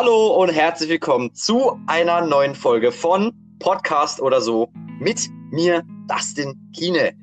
[0.00, 6.54] Hallo und herzlich willkommen zu einer neuen Folge von Podcast oder so mit mir, Dustin
[6.72, 7.14] Kiene.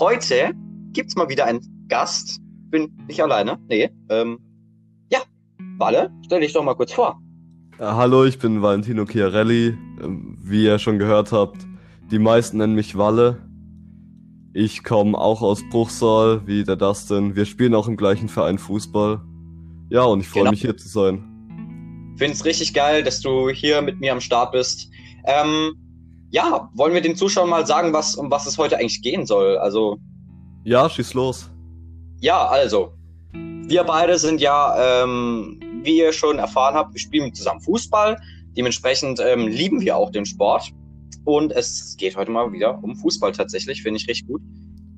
[0.00, 0.52] Heute
[0.92, 2.40] gibt's mal wieder einen Gast.
[2.70, 3.60] Bin nicht alleine.
[3.68, 3.90] Nee.
[4.08, 4.40] Ähm,
[5.12, 5.20] ja,
[5.78, 7.16] Walle, stell dich doch mal kurz vor.
[7.78, 9.78] Ja, hallo, ich bin Valentino Chiarelli.
[10.02, 11.58] Ähm, Wie ihr schon gehört habt,
[12.10, 13.40] die meisten nennen mich Walle.
[14.52, 17.36] Ich komme auch aus Bruchsal, wie der Dustin.
[17.36, 19.20] Wir spielen auch im gleichen Verein Fußball.
[19.90, 20.50] Ja, und ich freue Genau.
[20.50, 21.29] mich hier zu sein.
[22.20, 24.90] Find's richtig geil, dass du hier mit mir am Start bist.
[25.24, 25.72] Ähm,
[26.28, 29.56] ja, wollen wir den Zuschauern mal sagen, was, um was es heute eigentlich gehen soll?
[29.56, 29.96] Also,
[30.64, 31.48] Ja, schieß los.
[32.20, 32.92] Ja, also,
[33.32, 38.20] wir beide sind ja, ähm, wie ihr schon erfahren habt, wir spielen zusammen Fußball.
[38.54, 40.72] Dementsprechend ähm, lieben wir auch den Sport.
[41.24, 44.42] Und es geht heute mal wieder um Fußball tatsächlich, finde ich richtig gut.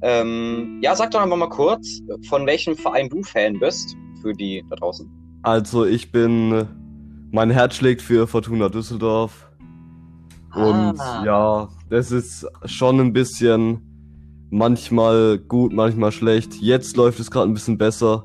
[0.02, 4.64] Ähm, ja, sag doch einfach mal kurz, von welchem Verein du Fan bist, für die
[4.68, 5.08] da draußen.
[5.44, 6.66] Also, ich bin.
[7.34, 9.50] Mein Herz schlägt für Fortuna Düsseldorf.
[10.54, 11.22] Und Ah.
[11.24, 13.80] ja, das ist schon ein bisschen
[14.50, 16.54] manchmal gut, manchmal schlecht.
[16.60, 18.24] Jetzt läuft es gerade ein bisschen besser.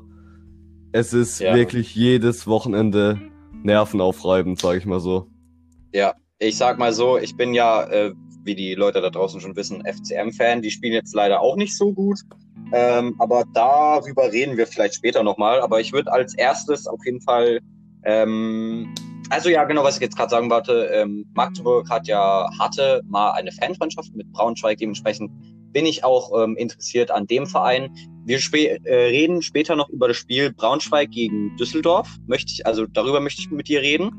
[0.92, 1.54] Es ist Ja.
[1.54, 3.18] wirklich jedes Wochenende
[3.62, 5.26] nervenaufreibend, sage ich mal so.
[5.94, 8.12] Ja, ich sag mal so, ich bin ja, äh,
[8.44, 10.60] wie die Leute da draußen schon wissen, FCM-Fan.
[10.60, 12.20] Die spielen jetzt leider auch nicht so gut.
[12.72, 15.62] Ähm, aber darüber reden wir vielleicht später nochmal.
[15.62, 17.60] Aber ich würde als erstes auf jeden Fall,
[18.04, 18.94] ähm,
[19.30, 23.32] also ja, genau, was ich jetzt gerade sagen wollte, ähm, Magdeburg hat ja, hatte mal
[23.32, 24.78] eine Fanfreundschaft mit Braunschweig.
[24.78, 25.30] Dementsprechend
[25.72, 27.94] bin ich auch ähm, interessiert an dem Verein.
[28.24, 32.08] Wir spä äh, reden später noch über das Spiel Braunschweig gegen Düsseldorf.
[32.26, 34.10] Möchte ich, also darüber möchte ich mit dir reden.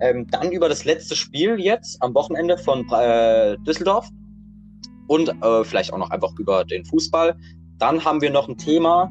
[0.00, 4.08] Ähm, dann über das letzte Spiel jetzt am Wochenende von äh, Düsseldorf
[5.06, 7.36] und äh, vielleicht auch noch einfach über den Fußball.
[7.78, 9.10] Dann haben wir noch ein Thema,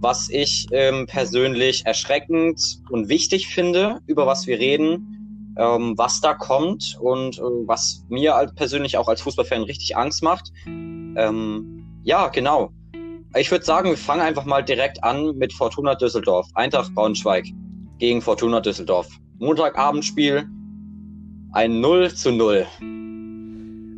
[0.00, 6.34] was ich ähm, persönlich erschreckend und wichtig finde, über was wir reden, ähm, was da
[6.34, 10.52] kommt und äh, was mir als, persönlich auch als Fußballfan richtig Angst macht.
[10.66, 12.70] Ähm, ja, genau.
[13.34, 16.46] Ich würde sagen, wir fangen einfach mal direkt an mit Fortuna Düsseldorf.
[16.54, 17.46] Eintracht Braunschweig
[17.98, 19.08] gegen Fortuna Düsseldorf.
[19.38, 20.46] Montagabendspiel,
[21.52, 22.66] ein 0 zu 0.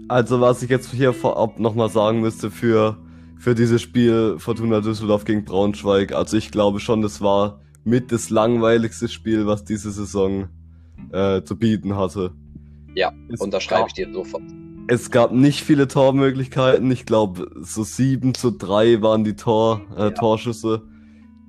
[0.09, 2.97] Also, was ich jetzt hier vorab nochmal sagen müsste für,
[3.39, 8.31] für dieses Spiel Fortuna Düsseldorf gegen Braunschweig, also ich glaube schon, das war mit das
[8.31, 10.49] langweiligste Spiel, was diese Saison
[11.13, 12.33] äh, zu bieten hatte.
[12.95, 14.43] Ja, Es unterschreibe gab- ich dir sofort.
[14.91, 16.91] Es gab nicht viele Tormöglichkeiten.
[16.91, 20.11] Ich glaube, so 7 zu 3 waren die Tor, äh, Ja.
[20.11, 20.83] Torschüsse.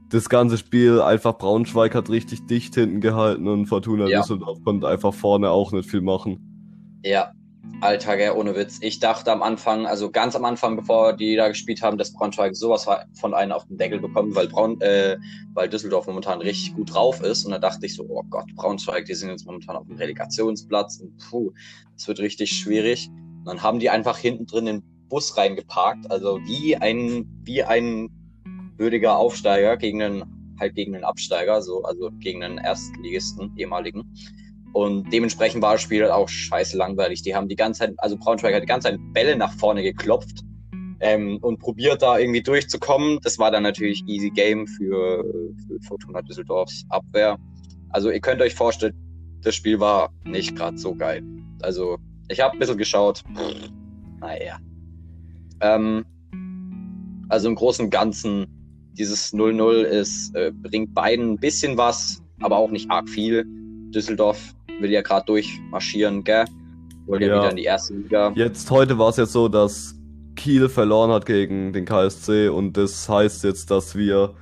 [0.09, 4.19] Das ganze Spiel, einfach Braunschweig hat richtig dicht hinten gehalten und Fortuna Ja.
[4.21, 6.99] Düsseldorf konnte einfach vorne auch nicht viel machen.
[7.05, 7.31] Ja,
[7.81, 8.79] Alter, gell, ohne Witz.
[8.81, 12.55] Ich dachte am Anfang, also ganz am Anfang, bevor die da gespielt haben, dass Braunschweig
[12.55, 15.17] sowas von einen auf den Deckel bekommt, weil Braun, äh,
[15.53, 17.45] weil Düsseldorf momentan richtig gut drauf ist.
[17.45, 20.97] Und da dachte ich so, oh Gott, Braunschweig, die sind jetzt momentan auf dem Relegationsplatz
[20.97, 21.53] und puh,
[21.95, 23.09] das wird richtig schwierig.
[23.09, 28.09] Und dann haben die einfach hinten drin den Bus reingeparkt, also wie ein, wie ein
[28.77, 34.13] würdiger Aufsteiger gegen einen, halt gegen einen Absteiger, so, also gegen einen Erstligisten, ehemaligen.
[34.73, 37.21] Und dementsprechend war das Spiel auch scheiße langweilig.
[37.23, 40.43] Die haben die ganze Zeit, also Braunschweig hat die ganze Zeit Bälle nach vorne geklopft
[40.99, 43.19] ähm, und probiert da irgendwie durchzukommen.
[43.23, 45.23] Das war dann natürlich easy game für,
[45.67, 47.37] für Fortuna Düsseldorfs Abwehr.
[47.89, 48.93] Also ihr könnt euch vorstellen,
[49.41, 51.23] das Spiel war nicht gerade so geil.
[51.61, 51.97] Also
[52.27, 53.23] ich habe ein bisschen geschaut.
[53.35, 53.71] Pff,
[54.19, 54.59] naja.
[55.61, 56.05] Ähm,
[57.29, 58.45] also im Großen und Ganzen,
[58.93, 63.45] dieses 0-0 ist, äh, bringt beiden ein bisschen was, aber auch nicht arg viel.
[63.91, 66.45] Düsseldorf will ja gerade durchmarschieren, gell?
[67.05, 67.35] Wollt ja Ja.
[67.39, 68.31] wieder in die erste Liga.
[68.35, 69.95] Jetzt, heute war es jetzt so, dass
[70.35, 74.35] Kiel verloren hat gegen den KSC und das heißt jetzt, dass wir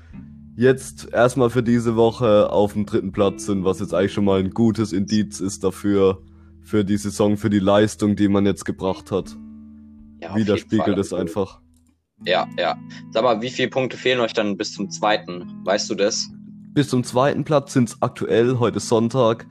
[0.56, 4.40] jetzt erstmal für diese Woche auf dem dritten Platz sind, was jetzt eigentlich schon mal
[4.40, 6.22] ein gutes Indiz ist dafür,
[6.62, 9.36] für die Saison, für die Leistung, die man jetzt gebracht hat.
[10.22, 11.62] Ja, Widerspiegelt es einfach.
[12.26, 12.76] Ja, ja.
[13.12, 15.46] Sag mal, wie viele Punkte fehlen euch dann bis zum zweiten?
[15.64, 16.28] Weißt du das?
[16.74, 19.48] Bis zum zweiten Platz sind es aktuell, heute Sonntag,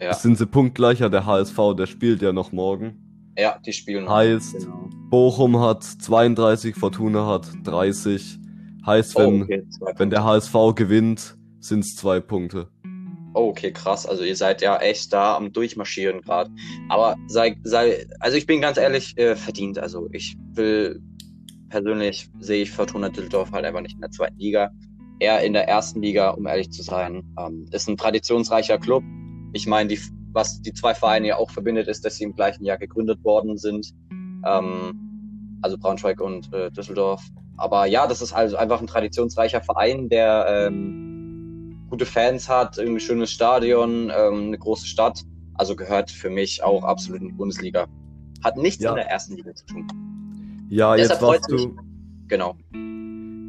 [0.00, 0.14] Ja.
[0.14, 1.08] sind sie punktgleicher.
[1.10, 3.32] Der HSV, der spielt ja noch morgen.
[3.38, 4.08] Ja, die spielen.
[4.08, 4.88] Heißt, Genau.
[5.10, 8.38] Bochum hat 32, Fortuna hat 30.
[8.84, 10.24] Heißt, Oh, wenn, okay, zwei wenn der.
[10.24, 12.68] HSV gewinnt, sind es zwei Punkte.
[13.34, 14.06] Oh, okay, krass.
[14.06, 16.50] Also ihr seid ja echt da am Durchmarschieren gerade.
[16.88, 19.78] Aber sei, sei, also ich bin ganz ehrlich, äh, verdient.
[19.78, 21.00] Also ich will
[21.68, 24.70] persönlich sehe ich Fortuna Düsseldorf halt einfach nicht in der zweiten Liga.
[25.18, 27.22] Eher in der ersten Liga, um ehrlich zu sein.
[27.38, 29.02] Ähm, ist ein traditionsreicher Club.
[29.56, 29.98] Ich meine, die,
[30.32, 33.56] was die zwei Vereine ja auch verbindet, ist, dass sie im gleichen Jahr gegründet worden
[33.56, 33.92] sind.
[34.44, 37.22] Ähm, also Braunschweig und äh, Düsseldorf.
[37.56, 43.00] Aber ja, das ist also einfach ein traditionsreicher Verein, der ähm, gute Fans hat, irgendwie
[43.00, 45.22] schönes Stadion, ähm, eine große Stadt.
[45.54, 47.86] Also gehört für mich auch absolut in die Bundesliga.
[48.44, 48.90] Hat nichts Ja.
[48.90, 49.86] in der ersten Liga zu tun.
[50.68, 51.62] Ja, Deshalb jetzt mich.
[51.62, 51.76] du.
[52.28, 52.56] Genau.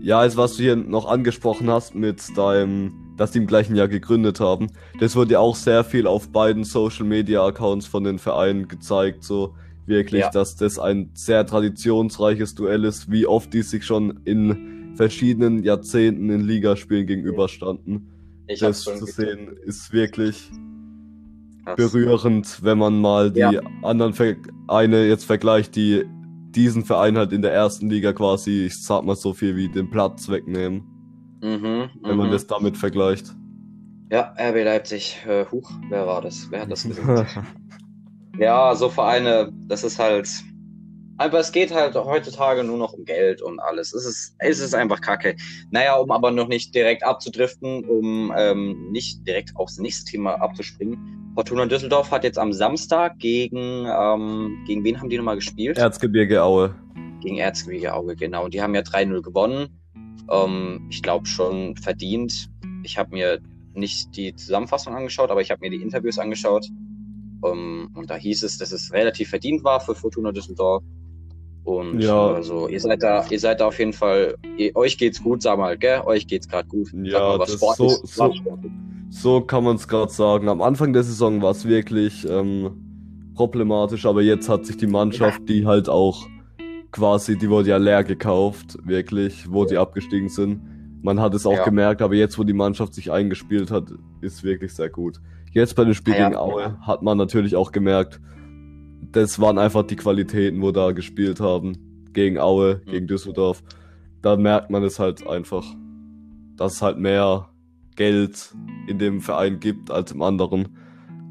[0.01, 3.87] Ja, jetzt was du hier noch angesprochen hast mit deinem, dass die im gleichen Jahr
[3.87, 4.67] gegründet haben.
[4.99, 9.23] Das wurde ja auch sehr viel auf beiden Social Media Accounts von den Vereinen gezeigt,
[9.23, 9.55] so
[9.85, 10.29] wirklich, Ja.
[10.29, 16.29] dass das ein sehr traditionsreiches Duell ist, wie oft die sich schon in verschiedenen Jahrzehnten
[16.29, 18.07] in Ligaspielen gegenüberstanden.
[18.47, 20.49] Ich das zu sehen ist wirklich
[21.65, 21.75] Krass.
[21.75, 23.61] berührend, wenn man mal die Ja.
[23.83, 26.03] anderen Vereine jetzt vergleicht, die
[26.55, 29.89] diesen Verein halt in der ersten Liga quasi, ich sag mal so viel wie den
[29.89, 30.83] Platz wegnehmen,
[31.41, 32.31] Mhm, wenn man mhm.
[32.31, 33.33] das damit vergleicht.
[34.11, 35.23] Ja, RB Leipzig.
[35.27, 36.47] Äh, huch, wer war das?
[36.49, 37.37] Wer hat das gesagt?
[38.39, 40.29] ja, so Vereine, das ist halt.
[41.19, 43.91] Aber es geht halt heutzutage nur noch um Geld und alles.
[43.93, 45.35] Es ist, es ist einfach kacke.
[45.71, 51.31] Naja, um aber noch nicht direkt abzudriften, um ähm, nicht direkt aufs nächste Thema abzuspringen.
[51.33, 55.77] Fortuna Düsseldorf hat jetzt am Samstag gegen, ähm, gegen wen haben die nochmal gespielt?
[55.77, 56.75] Erzgebirge Aue.
[57.21, 58.47] gegen Erzgebirge Auge, genau.
[58.47, 59.69] Die haben ja 3-0 gewonnen.
[60.29, 62.49] Ähm, ich glaube schon verdient.
[62.83, 63.39] Ich habe mir
[63.73, 66.65] nicht die Zusammenfassung angeschaut, aber ich habe mir die Interviews angeschaut.
[67.45, 70.83] Ähm, und da hieß es, dass es relativ verdient war für Fortuna Düsseldorf.
[71.63, 72.33] Und Ja.
[72.33, 75.57] also ihr seid da, ihr seid da auf jeden Fall, ihr, euch geht's gut, sag
[75.59, 76.01] mal, gell?
[76.05, 76.89] Euch geht's gerade gut.
[77.03, 78.33] Ja, mal, so- ist, so-.
[79.09, 80.49] So kann man es gerade sagen.
[80.49, 85.47] Am Anfang der Saison war es wirklich ähm, problematisch, aber jetzt hat sich die Mannschaft,
[85.47, 86.27] die halt auch
[86.91, 90.61] quasi, die wurde ja leer gekauft, wirklich, wo die abgestiegen sind.
[91.03, 91.63] Man hat es auch Ja.
[91.63, 93.91] gemerkt, aber jetzt, wo die Mannschaft sich eingespielt hat,
[94.21, 95.19] ist wirklich sehr gut.
[95.51, 96.25] Jetzt bei dem Spiel ja.
[96.27, 98.19] gegen Aue hat man natürlich auch gemerkt,
[99.11, 101.77] das waren einfach die Qualitäten, wo da gespielt haben.
[102.13, 102.91] Gegen Aue, Mhm.
[102.91, 103.63] gegen Düsseldorf.
[104.21, 105.63] Da merkt man es halt einfach,
[106.55, 107.47] dass es halt mehr
[107.95, 108.53] Geld
[108.87, 110.69] in dem Verein gibt als im anderen.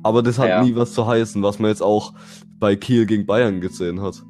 [0.03, 0.63] Aber das hat Ja.
[0.63, 2.15] nie was zu heißen, was man jetzt auch
[2.59, 4.23] bei Kiel gegen Bayern gesehen hat.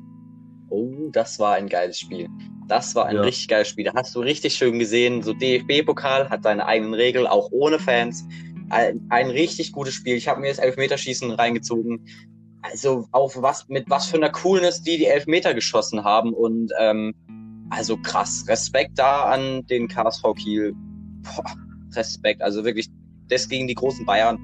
[1.12, 2.28] Das war ein geiles Spiel.
[2.68, 3.22] Das war ein Ja.
[3.22, 3.84] richtig geiles Spiel.
[3.84, 8.24] Da hast du richtig schön gesehen, so DFB-Pokal hat seine eigenen Regeln, auch ohne Fans.
[8.70, 10.16] Ein, ein richtig gutes Spiel.
[10.16, 12.04] Ich habe mir das Elfmeterschießen reingezogen.
[12.62, 17.14] Also auf was mit was für einer Coolness die die Elfmeter geschossen haben und ähm,
[17.70, 18.44] also krass.
[18.48, 20.74] Respekt da an den KSV Kiel.
[21.22, 21.44] Boah,
[21.94, 22.42] Respekt.
[22.42, 22.88] Also wirklich
[23.28, 24.38] das gegen die großen Bayern.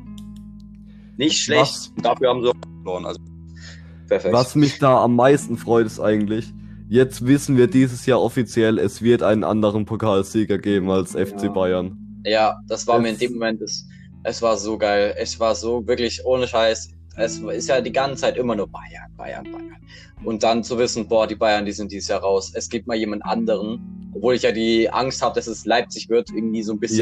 [1.16, 1.60] Nicht schlecht.
[1.62, 2.54] Was- Dafür haben sie auch
[2.84, 3.06] verloren.
[3.06, 3.20] Also
[4.12, 4.34] perfekt.
[4.34, 6.52] Was mich da am meisten freut, ist eigentlich,
[6.88, 11.48] jetzt wissen wir dieses Jahr offiziell, es wird einen anderen Pokalsieger geben als FC Ja.
[11.50, 11.98] Bayern.
[12.24, 13.86] Ja, das war mir in dem Moment, es,
[14.24, 15.14] es war so geil.
[15.18, 16.90] Es war so wirklich ohne Scheiß.
[17.16, 19.76] Es ist ja die ganze Zeit immer nur Bayern, Bayern, Bayern.
[20.24, 22.52] Und dann zu wissen, boah, die Bayern, die sind dieses Jahr raus.
[22.54, 24.10] Es gibt mal jemand anderen.
[24.14, 26.98] Obwohl ich ja die Angst habe, dass es Leipzig wird, irgendwie so ein bisschen.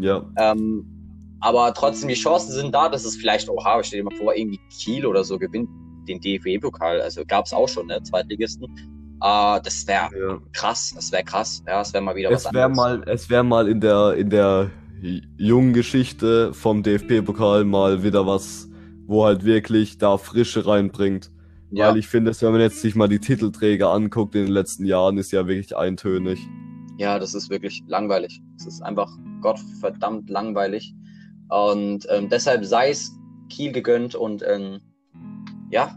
[0.00, 0.52] Ja, ja.
[0.52, 0.86] Ähm,
[1.40, 4.60] aber trotzdem, die Chancen sind da, dass es vielleicht, oha, stell dir mal vor, irgendwie
[4.70, 5.68] Kiel oder so gewinnt
[6.08, 7.00] den DFB-Pokal.
[7.00, 8.02] Also gab's auch schon, ne?
[8.02, 8.64] Zweitligisten.
[9.22, 10.38] Äh, das wäre ja.
[10.52, 10.92] krass.
[10.94, 11.62] Das wäre krass.
[11.66, 12.76] Ja, das wäre mal wieder was Es wäre anderes.
[12.76, 14.70] mal, es wäre mal in der, in der
[15.36, 18.68] jungen Geschichte vom DFB-Pokal mal wieder was,
[19.06, 21.30] wo halt wirklich da Frische reinbringt.
[21.70, 21.88] ja.
[21.88, 24.84] Weil ich finde, dass wenn man jetzt sich mal die Titelträger anguckt in den letzten
[24.84, 26.38] Jahren, ist ja wirklich eintönig.
[26.98, 28.40] Ja, das ist wirklich langweilig.
[28.56, 30.94] Es ist einfach gottverdammt langweilig.
[31.48, 33.12] Und ähm, deshalb sei es
[33.50, 34.80] Kiel gegönnt und ähm,
[35.72, 35.96] ja,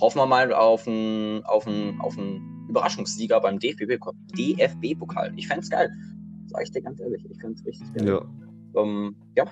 [0.00, 4.14] hoffen wir mal auf einen auf einen- auf einen Überraschungssieger beim DFB-Pokal.
[4.36, 5.32] DFB-Pokal.
[5.36, 5.90] Ich fänd's geil.
[6.46, 7.24] Sag ich dir ganz ehrlich.
[7.30, 8.08] Ich fänd's richtig geil.
[8.08, 8.80] Ja.
[8.82, 9.44] Ähm, ja,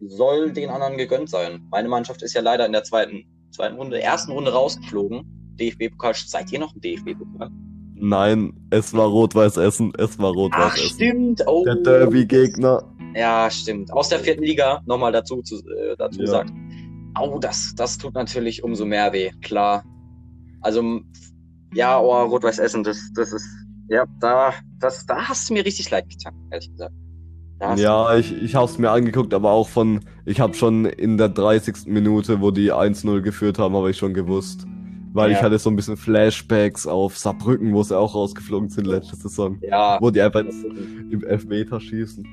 [0.00, 1.66] soll den anderen gegönnt sein.
[1.70, 5.22] Meine Mannschaft ist ja leider in der zweiten, zweiten Runde, ersten Runde rausgeflogen.
[5.58, 6.14] DFB-Pokal.
[6.14, 7.50] Seid ihr noch im DFB-Pokal?
[8.00, 10.88] Nein, es war Rot-Weiß Essen, es war Rot-Weiß Essen.
[10.94, 11.42] stimmt.
[11.48, 12.84] Oh, Der Derby-Gegner.
[13.16, 13.92] Ja, stimmt.
[13.92, 16.26] Aus der vierten Liga nochmal dazu, zu, äh, dazu Ja.
[16.28, 16.52] sagt.
[17.18, 19.84] Au, das, das tut natürlich umso mehr weh, klar.
[20.60, 21.00] Also,
[21.74, 23.46] ja, oh, Rot-Weiß Essen, das, das ist,
[23.88, 26.94] ja, da, das, da hast du mir richtig leid getan, ehrlich gesagt.
[27.76, 31.28] Ja, ich, ich habe es mir angeguckt, aber auch von, ich habe schon in der
[31.28, 31.86] 30.
[31.86, 34.64] Minute, wo die 1-0 geführt haben, habe ich schon gewusst.
[35.12, 35.38] Weil Ja.
[35.38, 39.58] ich hatte so ein bisschen Flashbacks auf Saarbrücken, wo sie auch rausgeflogen sind letzte Saison.
[39.62, 42.24] ja, Wo die einfach jetzt im Elfmeter schießen.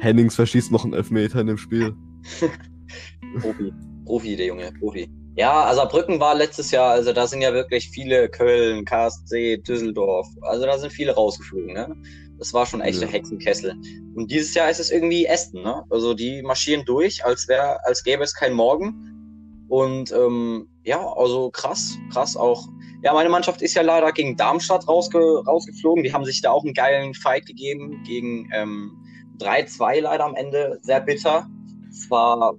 [0.00, 1.94] Hennings verschießt noch einen Elfmeter in dem Spiel.
[3.40, 3.72] Profi,
[4.06, 5.08] Profi, der Junge, Profi.
[5.36, 10.26] Ja, also Brücken war letztes Jahr, also da sind ja wirklich viele Köln, KSC, Düsseldorf,
[10.40, 11.94] also da sind viele rausgeflogen, ne?
[12.38, 13.12] Das war schon echter Ja.
[13.12, 13.74] Hexenkessel.
[14.14, 15.84] Und dieses Jahr ist es irgendwie Esten, ne?
[15.90, 19.64] Also die marschieren durch, als wäre, als gäbe es kein Morgen.
[19.68, 22.66] Und ähm, ja, also krass, krass auch.
[23.02, 26.02] Ja, meine Mannschaft ist ja leider gegen Darmstadt rausge rausgeflogen.
[26.02, 28.92] Die haben sich da auch einen geilen Fight gegeben gegen ähm,
[29.38, 31.46] 3-2 leider am Ende, sehr bitter.
[31.90, 32.54] Es war,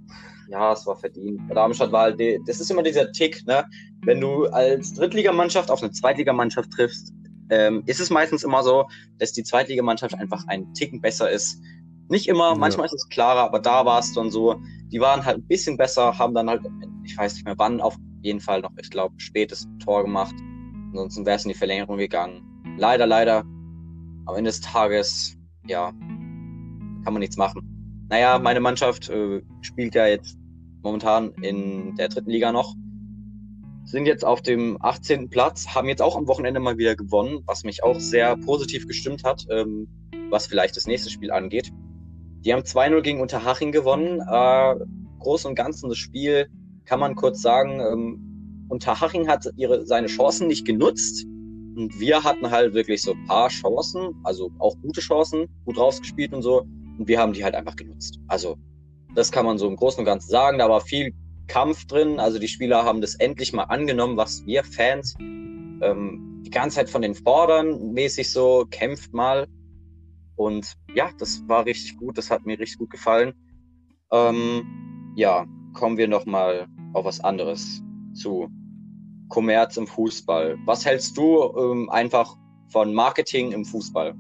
[0.50, 1.42] ja, es war verdient.
[1.54, 3.66] Darmstadt war halt, das ist immer dieser Tick, ne?
[4.04, 7.13] Wenn du als Drittligamannschaft auf eine Zweitligamannschaft triffst,
[7.50, 8.88] ähm, ist es meistens immer so,
[9.20, 11.62] dass die Zweitligamannschaft einfach ein Ticken besser ist.
[12.10, 14.62] Nicht immer, manchmal ist es klarer, aber da war es dann so,
[14.92, 16.62] die waren halt ein bisschen besser, haben dann halt,
[17.04, 20.36] ich weiß nicht mehr wann, auf jeden Fall noch, ich glaube, spätes Tor gemacht.
[20.92, 22.44] Ansonsten wäre es in die Verlängerung gegangen.
[22.77, 23.39] Leider, leider.
[24.25, 25.38] Am Ende des Tages,
[25.68, 27.77] ja, kann man nichts machen.
[28.10, 30.38] Naja, meine Mannschaft äh, spielt ja jetzt
[30.82, 32.76] momentan in der dritten Liga noch.
[33.84, 35.30] Sind jetzt auf dem 18.
[35.30, 39.24] Platz, haben jetzt auch am Wochenende mal wieder gewonnen, was mich auch sehr positiv gestimmt
[39.24, 39.88] hat, ähm,
[40.30, 41.72] was vielleicht das nächste Spiel angeht.
[42.46, 44.22] Die haben 2-0 gegen Unterhaching gewonnen.
[44.22, 44.76] Äh,
[45.20, 46.48] Groß und Ganzen das Spiel
[46.86, 51.26] kann man kurz sagen, ähm, Unterhaching hat ihre, seine Chancen nicht genutzt.
[51.76, 56.34] Und wir hatten halt wirklich so ein paar Chancen, also auch gute Chancen, gut rausgespielt
[56.34, 56.66] und so.
[56.98, 58.20] Und wir haben die halt einfach genutzt.
[58.27, 58.58] Also,
[59.16, 60.60] das kann man so im Großen und Ganzen sagen.
[60.60, 61.13] Da war viel
[61.48, 62.20] Kampf drin.
[62.20, 66.89] Also, die Spieler haben das endlich mal angenommen, was wir Fans ähm, die ganze Zeit
[66.89, 69.48] von den fordern, mäßig so, kämpft mal.
[70.36, 72.18] Und ja, das war richtig gut.
[72.18, 73.34] Das hat mir richtig gut gefallen.
[74.12, 77.82] Ähm, ja, kommen wir nochmal auf was anderes
[78.13, 78.50] zu
[79.30, 80.58] Kommerz im Fußball.
[80.66, 82.36] Was hältst du ähm, einfach
[82.70, 84.16] von Marketing im Fußball?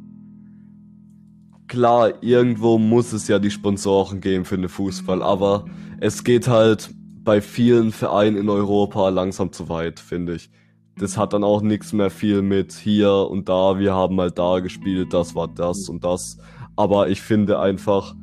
[1.67, 5.65] Klar, irgendwo muss es ja die Sponsoren geben für den Fußball, aber
[5.99, 6.89] es geht halt
[7.23, 10.49] bei vielen Vereinen in Europa langsam zu weit, finde ich.
[10.97, 14.59] Das hat dann auch nichts mehr viel mit hier und da, wir haben mal da
[14.59, 16.37] gespielt, das war das und das.
[16.77, 18.15] Aber ich finde einfach,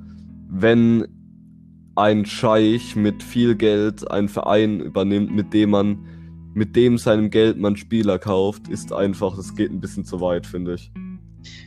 [0.48, 1.06] wenn
[1.96, 5.98] ein Scheich mit viel Geld einen Verein übernimmt, mit dem man,
[6.54, 10.46] mit dem seinem Geld man Spieler kauft, ist einfach, das geht ein bisschen zu weit,
[10.46, 10.90] finde ich.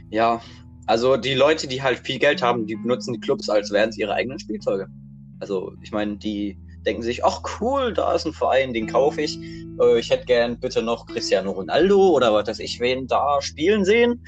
[0.09, 0.41] Ja,
[0.87, 3.97] also die Leute, die halt viel Geld haben, die benutzen die Clubs, als wären es
[3.97, 4.87] ihre eigenen Spielzeuge.
[5.39, 9.37] Also ich meine, die denken sich, ach cool, da ist ein Verein, den kaufe ich.
[9.79, 13.83] Äh, ich hätte gern bitte noch Cristiano Ronaldo oder was weiß ich, wen da spielen
[13.83, 14.23] sehen.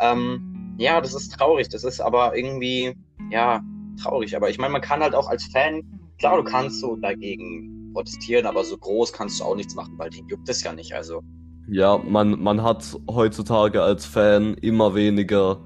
[0.00, 1.68] Ähm, ja, das ist traurig.
[1.68, 2.96] Das ist aber irgendwie,
[3.30, 3.60] ja,
[4.00, 4.36] traurig.
[4.36, 5.82] Aber ich meine, man kann halt auch als Fan,
[6.18, 10.10] klar, du kannst so dagegen protestieren, aber so groß kannst du auch nichts machen, weil
[10.10, 10.94] den juckt es ja nicht.
[10.94, 11.22] Also.
[11.68, 15.58] Ja, man, man hat heutzutage als Fan immer weniger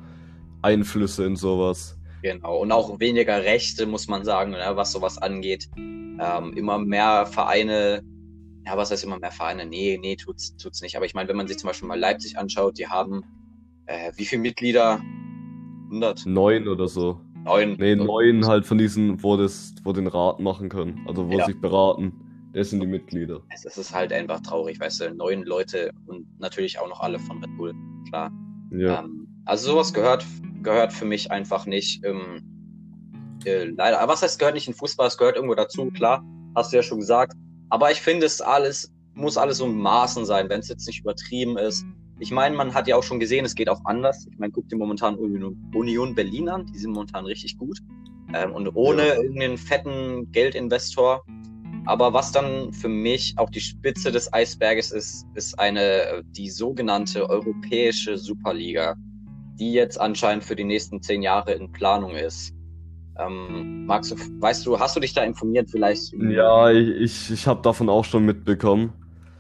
[0.63, 1.99] Einflüsse in sowas.
[2.23, 5.69] Genau, und auch weniger Rechte, muss man sagen, ne, was sowas angeht.
[5.77, 8.03] Ähm, immer mehr Vereine,
[8.67, 9.67] ja, was heißt immer mehr Vereine?
[9.67, 10.97] Nee, nee, tut's, tut's nicht.
[10.97, 13.25] Aber ich meine, wenn man sich zum Beispiel mal Leipzig anschaut, die haben
[13.89, 15.01] äh, wie viele Mitglieder?
[15.87, 16.27] 100?
[16.27, 17.21] Neun oder so.
[17.45, 17.77] Neun.
[17.79, 21.01] Nee, neun halt von diesen, wo, das, wo den Rat machen können.
[21.07, 21.47] Also wo ja.
[21.47, 22.13] sich beraten.
[22.53, 23.43] Das sind die Mitglieder.
[23.55, 27.39] Es ist halt einfach traurig, weißt du, neun Leute und natürlich auch noch alle von
[27.43, 27.75] Red Bull,
[28.09, 28.33] klar.
[28.71, 29.01] Ja.
[29.01, 30.27] Ähm, also sowas gehört,
[30.63, 32.05] gehört für mich einfach nicht.
[32.05, 32.43] Ähm,
[33.45, 35.07] äh, leider, aber was heißt gehört nicht in Fußball?
[35.07, 36.25] Es gehört irgendwo dazu, klar,
[36.55, 37.35] hast du ja schon gesagt.
[37.71, 41.01] Aber ich finde es alles, muss alles so in Maßen sein, wenn es jetzt nicht
[41.01, 41.85] übertrieben ist.
[42.21, 44.27] Ich meine, man hat ja auch schon gesehen, es geht auch anders.
[44.31, 47.79] Ich meine, guck dir momentan Union Berlin an, die sind momentan richtig gut.
[48.35, 49.15] Ähm, und ohne ja.
[49.15, 51.25] irgendeinen fetten Geldinvestor.
[51.87, 57.29] Aber was dann für mich auch die Spitze des Eisberges ist, ist eine, die sogenannte
[57.31, 58.97] europäische Superliga,
[59.59, 62.55] die jetzt anscheinend für die nächsten zehn Jahre in Planung ist.
[63.19, 66.13] Ähm, magst du, weißt du, hast du dich da informiert vielleicht?
[66.13, 68.93] Ja, ich, ich, habe davon auch schon mitbekommen.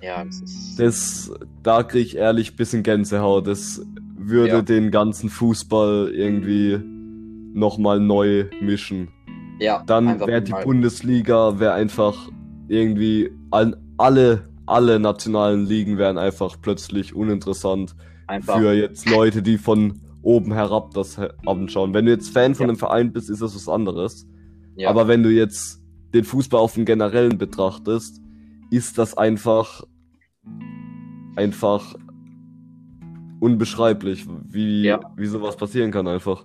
[0.02, 0.80] Ja, das ist.
[0.80, 1.32] Das,
[1.62, 3.46] da kriege ich ehrlich ein bisschen Gänsehaut.
[3.46, 3.80] Das
[4.16, 4.62] würde ja.
[4.62, 6.80] den ganzen Fußball irgendwie
[7.54, 9.08] nochmal neu mischen.
[9.60, 9.82] Ja.
[9.87, 12.28] Dann wäre die Bundesliga, wäre einfach
[12.68, 17.94] irgendwie an alle, alle nationalen Ligen wären einfach plötzlich uninteressant
[18.26, 18.58] einfach.
[18.58, 21.94] für jetzt Leute, die von oben herab das anschauen.
[21.94, 22.70] Wenn du jetzt Fan von ja.
[22.70, 24.26] einem Verein bist, ist das was anderes.
[24.76, 24.90] Ja.
[24.90, 25.82] Aber wenn du jetzt
[26.14, 28.20] den Fußball auf dem generellen betrachtest,
[28.70, 29.84] ist das einfach
[31.37, 31.94] einfach
[33.40, 35.00] unbeschreiblich, wie, ja.
[35.16, 36.44] wie sowas passieren kann einfach.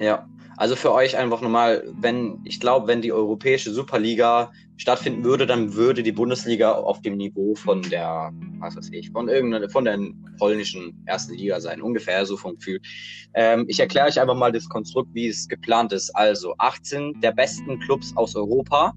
[0.00, 0.28] Ja,
[0.60, 5.72] also für euch einfach nochmal, wenn, ich glaube, wenn die europäische Superliga stattfinden würde, dann
[5.72, 9.98] würde die Bundesliga auf dem Niveau von der, was weiß ich, von irgendeiner, von der
[10.38, 12.78] polnischen ersten Liga sein, ungefähr so vom Gefühl.
[13.32, 16.14] Ähm, ich erkläre euch einfach mal das Konstrukt, wie es geplant ist.
[16.14, 18.92] Also 18 der besten Clubs aus Europa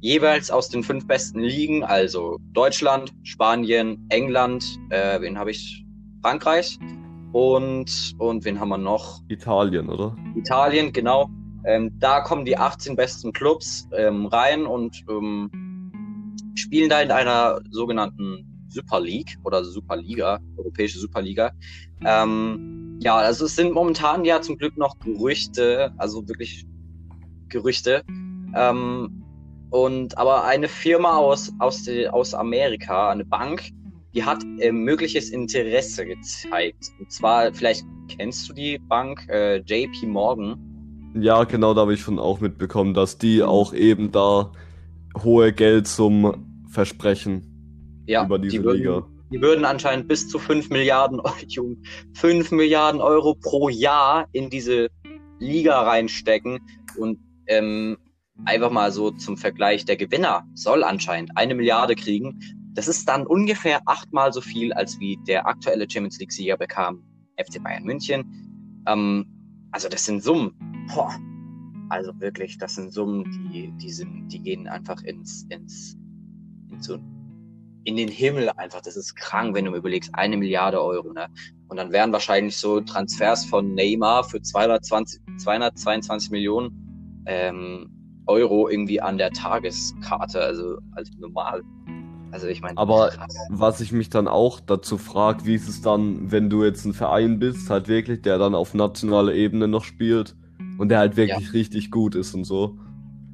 [0.00, 5.84] jeweils aus den fünf besten Ligen, also Deutschland, Spanien, England, äh, wen habe ich?
[6.22, 6.76] Frankreich
[7.34, 9.20] und, und wen haben wir noch?
[9.26, 10.14] Italien, oder?
[10.36, 11.28] Italien, genau.
[11.64, 15.50] Ähm, da kommen die 18 besten Clubs ähm, rein und ähm,
[16.54, 21.50] spielen da in einer sogenannten Super League oder Superliga, Europäische Superliga.
[22.04, 26.64] Ähm, ja, also es sind momentan ja zum Glück noch Gerüchte, also wirklich
[27.48, 28.04] Gerüchte.
[28.54, 29.24] Ähm,
[29.70, 33.72] und aber eine Firma aus, aus, aus Amerika, eine Bank,
[34.14, 36.92] die hat äh, mögliches Interesse gezeigt.
[36.98, 41.12] Und zwar, vielleicht kennst du die Bank, äh, JP Morgan.
[41.16, 44.52] Ja, genau, da habe ich schon auch mitbekommen, dass die auch eben da
[45.22, 49.06] hohe Geldsummen versprechen ja, über diese die würden, Liga.
[49.32, 51.20] Die würden anscheinend bis zu 5 Milliarden,
[52.14, 54.88] 5 Milliarden Euro pro Jahr in diese
[55.38, 56.60] Liga reinstecken.
[56.96, 57.96] Und ähm,
[58.44, 62.40] einfach mal so zum Vergleich, der Gewinner soll anscheinend eine Milliarde kriegen.
[62.74, 67.02] Das ist dann ungefähr achtmal so viel, als wie der aktuelle Champions League-Sieger bekam,
[67.36, 68.82] FC Bayern München.
[68.86, 69.26] Ähm,
[69.70, 70.54] also das sind Summen.
[70.92, 71.14] Boah.
[71.90, 75.96] Also wirklich, das sind Summen, die, die sind, die gehen einfach ins, ins,
[76.70, 76.88] ins
[77.84, 78.80] in den Himmel einfach.
[78.80, 81.28] Das ist krank, wenn du mir überlegst, eine Milliarde Euro, ne?
[81.68, 87.90] Und dann wären wahrscheinlich so Transfers von Neymar für 220, 222 Millionen ähm,
[88.26, 91.62] Euro irgendwie an der Tageskarte, also als normal.
[92.34, 92.76] Also ich meine.
[92.76, 93.36] Aber krass.
[93.48, 96.92] was ich mich dann auch dazu frage, wie ist es dann, wenn du jetzt ein
[96.92, 100.34] Verein bist, halt wirklich, der dann auf nationaler Ebene noch spielt
[100.76, 101.52] und der halt wirklich ja.
[101.52, 102.76] richtig gut ist und so.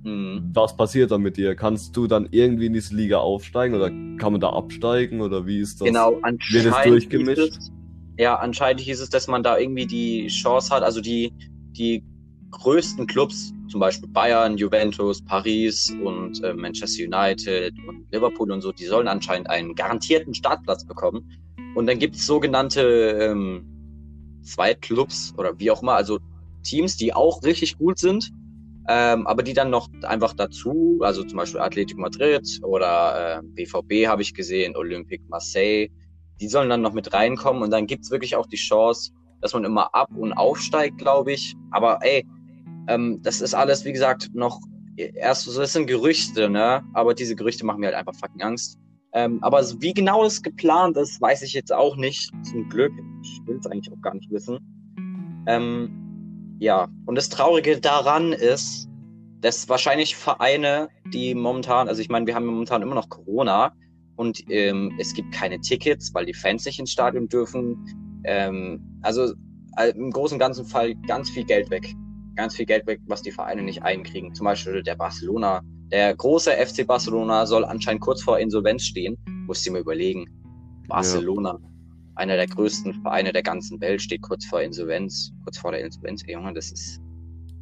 [0.03, 0.51] Mhm.
[0.53, 1.55] Was passiert dann mit dir?
[1.55, 3.89] Kannst du dann irgendwie in diese Liga aufsteigen oder
[4.19, 5.87] kann man da absteigen oder wie ist das?
[5.87, 6.65] Genau, anscheinend.
[6.65, 7.59] Wird es durchgemischt?
[7.59, 7.73] Es,
[8.19, 11.33] ja, anscheinend hieß es, dass man da irgendwie die Chance hat, also die,
[11.73, 12.05] die
[12.51, 18.73] größten Clubs, zum Beispiel Bayern, Juventus, Paris und äh, Manchester United und Liverpool und so,
[18.73, 21.29] die sollen anscheinend einen garantierten Startplatz bekommen.
[21.75, 23.65] Und dann gibt es sogenannte ähm,
[24.43, 26.19] Zweitclubs oder wie auch immer, also
[26.63, 28.31] Teams, die auch richtig gut sind,
[28.89, 34.09] ähm, aber die dann noch einfach dazu, also zum Beispiel Atletico Madrid oder äh, BVB
[34.09, 35.89] habe ich gesehen, Olympique Marseille,
[36.41, 39.65] die sollen dann noch mit reinkommen und dann gibt's wirklich auch die Chance, dass man
[39.65, 41.55] immer ab und aufsteigt, glaube ich.
[41.71, 42.27] Aber ey,
[42.89, 44.61] ähm, das ist alles, wie gesagt, noch
[44.97, 46.83] erst so, das sind Gerüchte, ne?
[46.93, 48.79] Aber diese Gerüchte machen mir halt einfach fucking Angst.
[49.13, 52.31] Ähm, aber wie genau es geplant ist, weiß ich jetzt auch nicht.
[52.45, 52.93] Zum Glück.
[53.23, 54.59] Ich will es eigentlich auch gar nicht wissen.
[55.47, 58.89] Ähm, ja, und das Traurige daran ist,
[59.41, 63.73] dass wahrscheinlich Vereine, die momentan, also ich meine, wir haben momentan immer noch Corona
[64.17, 68.23] und ähm, es gibt keine Tickets, weil die Fans nicht ins Stadion dürfen.
[68.25, 69.33] Ähm, also
[69.95, 71.95] im großen und ganzen Fall ganz viel Geld weg
[72.41, 74.35] ganz viel Geld weg, was die Vereine nicht einkriegen.
[74.35, 75.63] Zum Beispiel der Barcelona.
[75.93, 79.17] Der große FC Barcelona soll anscheinend kurz vor Insolvenz stehen.
[79.47, 80.27] Musst du mir überlegen.
[80.89, 81.69] Barcelona, ja.
[82.17, 85.33] einer der größten Vereine der ganzen Welt, steht kurz vor Insolvenz.
[85.45, 86.23] Kurz vor der Insolvenz.
[86.27, 87.01] Ey, Junge, das ist,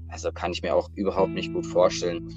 [0.08, 2.32] also kann ich mir auch überhaupt nicht gut vorstellen.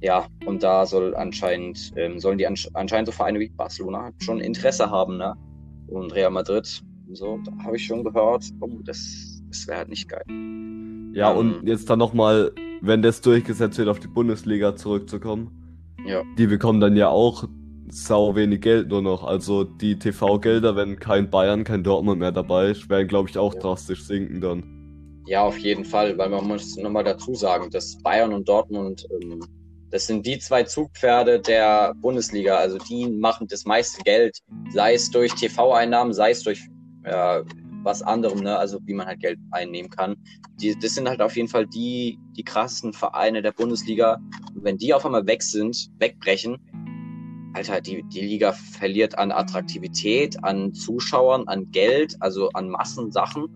[0.00, 4.90] Ja, und da soll anscheinend, ähm, sollen die anscheinend so Vereine wie Barcelona schon Interesse
[4.90, 5.34] haben, ne?
[5.88, 6.82] Und Real Madrid,
[7.12, 10.24] so, da habe ich schon gehört, oh, das, das wäre halt nicht geil.
[11.14, 11.66] Ja, und ähm.
[11.66, 15.50] jetzt dann nochmal, wenn das durchgesetzt wird, auf die Bundesliga zurückzukommen.
[16.06, 16.22] Ja.
[16.36, 17.48] Die bekommen dann ja auch
[17.88, 19.22] sau wenig Geld nur noch.
[19.22, 23.54] Also die TV-Gelder, wenn kein Bayern, kein Dortmund mehr dabei ist, werden, glaube ich, auch
[23.54, 23.60] ja.
[23.60, 25.22] drastisch sinken dann.
[25.26, 29.40] Ja, auf jeden Fall, weil man muss nochmal dazu sagen, dass Bayern und Dortmund, ähm,
[29.90, 32.56] das sind die zwei Zugpferde der Bundesliga.
[32.56, 34.36] Also die machen das meiste Geld,
[34.72, 36.60] sei es durch TV-Einnahmen, sei es durch
[37.06, 37.42] ja,
[37.84, 38.56] was anderem, ne?
[38.56, 40.16] also wie man halt Geld einnehmen kann.
[40.60, 44.20] Die, das sind halt auf jeden Fall die, die krassesten Vereine der Bundesliga.
[44.54, 46.58] Und wenn die auf einmal weg sind, wegbrechen,
[47.54, 53.46] Alter, die, die Liga verliert an Attraktivität, an Zuschauern, an Geld, also an Massensachen.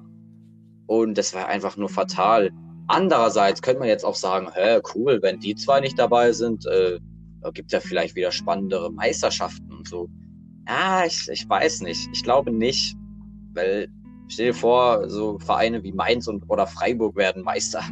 [0.86, 2.50] Und das war einfach nur fatal.
[2.86, 7.00] Andererseits könnte man jetzt auch sagen, hä, cool, wenn die zwei nicht dabei sind, äh,
[7.52, 10.08] gibt ja vielleicht wieder spannendere Meisterschaften und so.
[10.68, 12.08] Ja, ich, ich weiß nicht.
[12.12, 12.96] Ich glaube nicht,
[13.54, 13.88] weil
[14.28, 17.82] Stell dir vor, so Vereine wie Mainz und oder Freiburg werden Meister,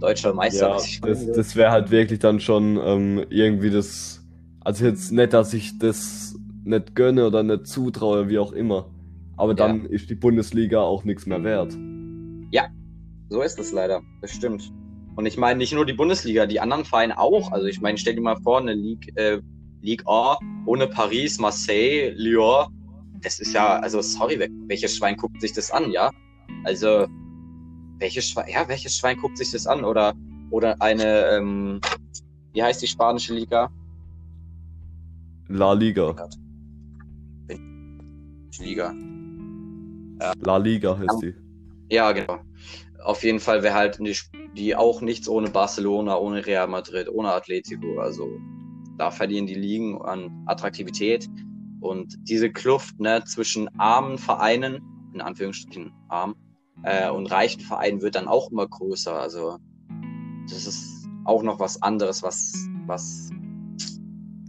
[0.00, 0.76] deutscher Meister.
[0.76, 4.20] Ja, das, das wäre halt wirklich dann schon ähm, irgendwie das.
[4.60, 8.90] Also jetzt nicht, dass ich das nicht gönne oder nicht zutraue, wie auch immer.
[9.36, 9.90] Aber dann ja.
[9.90, 11.76] ist die Bundesliga auch nichts mehr wert.
[12.50, 12.68] Ja,
[13.28, 14.02] so ist es leider.
[14.20, 14.72] Das stimmt.
[15.16, 17.52] Und ich meine nicht nur die Bundesliga, die anderen Vereine auch.
[17.52, 19.40] Also ich meine, stell dir mal vor, eine League, äh,
[19.80, 22.66] Ligue A ohne Paris, Marseille, Lyon,
[23.24, 26.10] das ist ja, also sorry, welches Schwein guckt sich das an, ja?
[26.64, 27.06] Also,
[27.98, 29.84] welches Schwein, ja, welches Schwein guckt sich das an?
[29.84, 30.14] Oder,
[30.50, 31.80] oder eine, ähm,
[32.52, 33.70] wie heißt die spanische Liga?
[35.48, 36.14] La Liga.
[38.58, 38.94] Liga.
[40.20, 40.32] Ja.
[40.40, 41.34] La Liga heißt die.
[41.90, 42.38] Ja, genau.
[43.02, 44.16] Auf jeden Fall wäre halt die,
[44.56, 48.00] die auch nichts ohne Barcelona, ohne Real Madrid, ohne Atletico.
[48.00, 48.28] Also
[48.96, 51.28] da verlieren die Ligen an Attraktivität.
[51.84, 54.80] Und diese Kluft ne, zwischen armen Vereinen,
[55.12, 56.34] in Anführungsstrichen arm,
[56.82, 59.14] äh, und reichen Verein wird dann auch immer größer.
[59.14, 59.58] Also
[60.48, 62.54] das ist auch noch was anderes, was,
[62.86, 63.28] was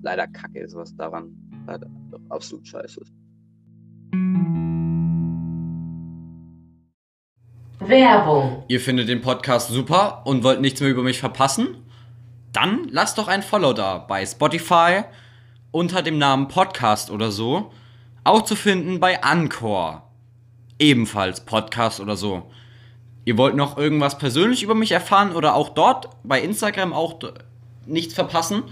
[0.02, 1.36] leider kacke ist, was daran
[1.68, 1.90] leider
[2.30, 3.14] absolut scheiße ist.
[7.80, 8.64] Werbung.
[8.70, 11.84] Ihr findet den Podcast super und wollt nichts mehr über mich verpassen?
[12.54, 15.04] Dann lasst doch ein Follow da bei Spotify
[15.76, 17.70] unter dem Namen Podcast oder so.
[18.24, 20.08] Auch zu finden bei Anchor.
[20.80, 22.50] Ebenfalls Podcast oder so.
[23.26, 27.20] Ihr wollt noch irgendwas persönlich über mich erfahren oder auch dort bei Instagram auch
[27.86, 28.64] nichts verpassen?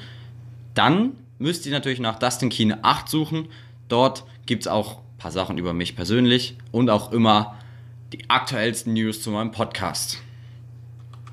[0.76, 3.50] Dann müsst ihr natürlich nach Dustin Kine 8 suchen.
[3.90, 7.58] Dort gibt es auch ein paar Sachen über mich persönlich und auch immer
[8.14, 10.22] die aktuellsten News zu meinem Podcast.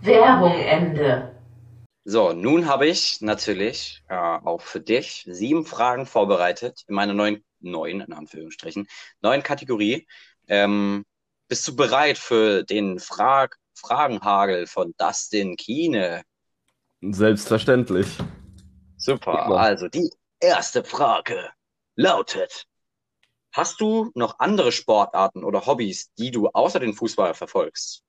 [0.02, 1.30] Werbung Ende.
[2.10, 7.44] So, nun habe ich natürlich äh, auch für dich sieben Fragen vorbereitet in meiner neuen,
[7.60, 8.88] neuen, in Anführungsstrichen,
[9.20, 10.08] neuen Kategorie.
[10.48, 11.04] Ähm,
[11.46, 16.22] bist du bereit für den Frag Fragenhagel von Dustin Kiene?
[17.00, 18.08] Selbstverständlich.
[18.96, 19.46] Super.
[19.56, 21.50] Also die erste Frage
[21.94, 22.66] lautet:
[23.52, 28.02] Hast du noch andere Sportarten oder Hobbys, die du außer den Fußball verfolgst?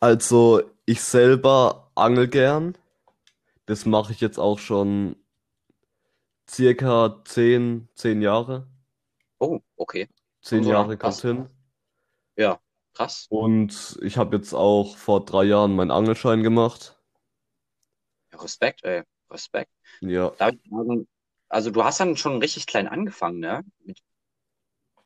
[0.00, 2.76] Also, ich selber angel gern.
[3.68, 5.14] Das mache ich jetzt auch schon
[6.48, 8.66] circa 10, 10 Jahre.
[9.38, 10.08] Oh, okay.
[10.40, 11.50] 10 so Jahre kommt hin.
[12.34, 12.60] Ja,
[12.94, 13.26] krass.
[13.28, 16.98] Und ich habe jetzt auch vor drei Jahren meinen Angelschein gemacht.
[18.32, 19.02] Ja, Respekt, ey.
[19.30, 19.70] Respekt.
[20.00, 20.30] Ja.
[20.38, 21.06] Darf ich sagen,
[21.50, 23.66] also du hast dann schon richtig klein angefangen, ne?
[23.84, 24.00] Mit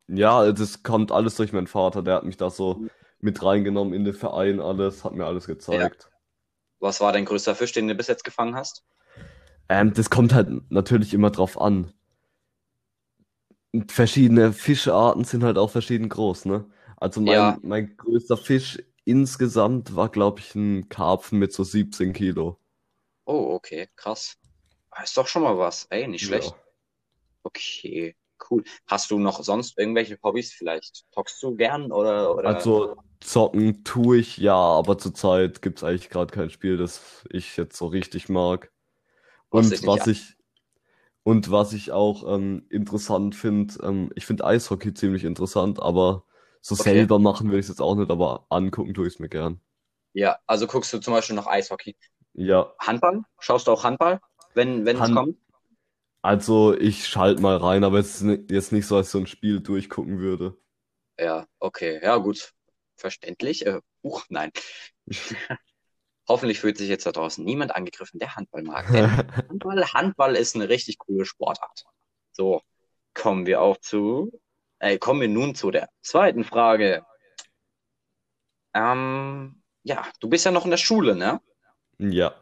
[0.07, 2.01] ja, das kommt alles durch meinen Vater.
[2.01, 2.87] Der hat mich da so
[3.19, 6.03] mit reingenommen in den Verein, alles, hat mir alles gezeigt.
[6.03, 6.12] Ja.
[6.83, 8.83] Was war dein größter Fisch, den du bis jetzt gefangen hast?
[9.69, 11.93] Ähm, das kommt halt natürlich immer drauf an.
[13.87, 16.65] Verschiedene Fischarten sind halt auch verschieden groß, ne?
[16.97, 17.57] Also mein, ja.
[17.63, 22.59] mein größter Fisch insgesamt war, glaube ich, ein Karpfen mit so 17 Kilo.
[23.23, 24.37] Oh, okay, krass.
[25.01, 25.85] Ist doch schon mal was.
[25.89, 26.51] Ey, nicht schlecht.
[26.51, 26.57] Ja.
[27.43, 28.15] Okay
[28.49, 28.63] cool.
[28.87, 31.05] Hast du noch sonst irgendwelche Hobbys vielleicht?
[31.11, 32.49] Zockst du gern oder, oder?
[32.49, 37.57] Also zocken tue ich ja, aber zurzeit gibt es eigentlich gerade kein Spiel, das ich
[37.57, 38.71] jetzt so richtig mag.
[39.49, 40.35] Und was, was ich
[41.23, 46.25] und was ich auch ähm, interessant finde, ähm, ich finde Eishockey ziemlich interessant, aber
[46.59, 46.83] so okay.
[46.83, 49.61] selber machen will ich es jetzt auch nicht, aber angucken tue ich es mir gern.
[50.13, 51.95] Ja, also guckst du zum Beispiel noch Eishockey.
[52.33, 52.73] Ja.
[52.79, 53.21] Handball?
[53.39, 54.19] Schaust du auch Handball,
[54.53, 55.37] wenn, wenn Hand es kommt?
[56.23, 59.27] Also ich schalte mal rein, aber es ist jetzt nicht so, als ich so ein
[59.27, 60.57] Spiel durchgucken würde.
[61.19, 61.99] Ja, okay.
[62.01, 62.53] Ja, gut.
[62.95, 63.65] Verständlich.
[63.65, 64.51] Äh, uch, nein.
[66.27, 68.89] Hoffentlich fühlt sich jetzt da draußen niemand angegriffen, der Handball mag.
[68.93, 69.05] Denn
[69.49, 71.83] Handball, Handball ist eine richtig coole Sportart.
[72.31, 72.61] So,
[73.13, 74.31] kommen wir auch zu,
[74.79, 77.05] äh, kommen wir nun zu der zweiten Frage.
[78.73, 81.41] Ähm, ja, du bist ja noch in der Schule, ne?
[81.97, 82.33] Ja.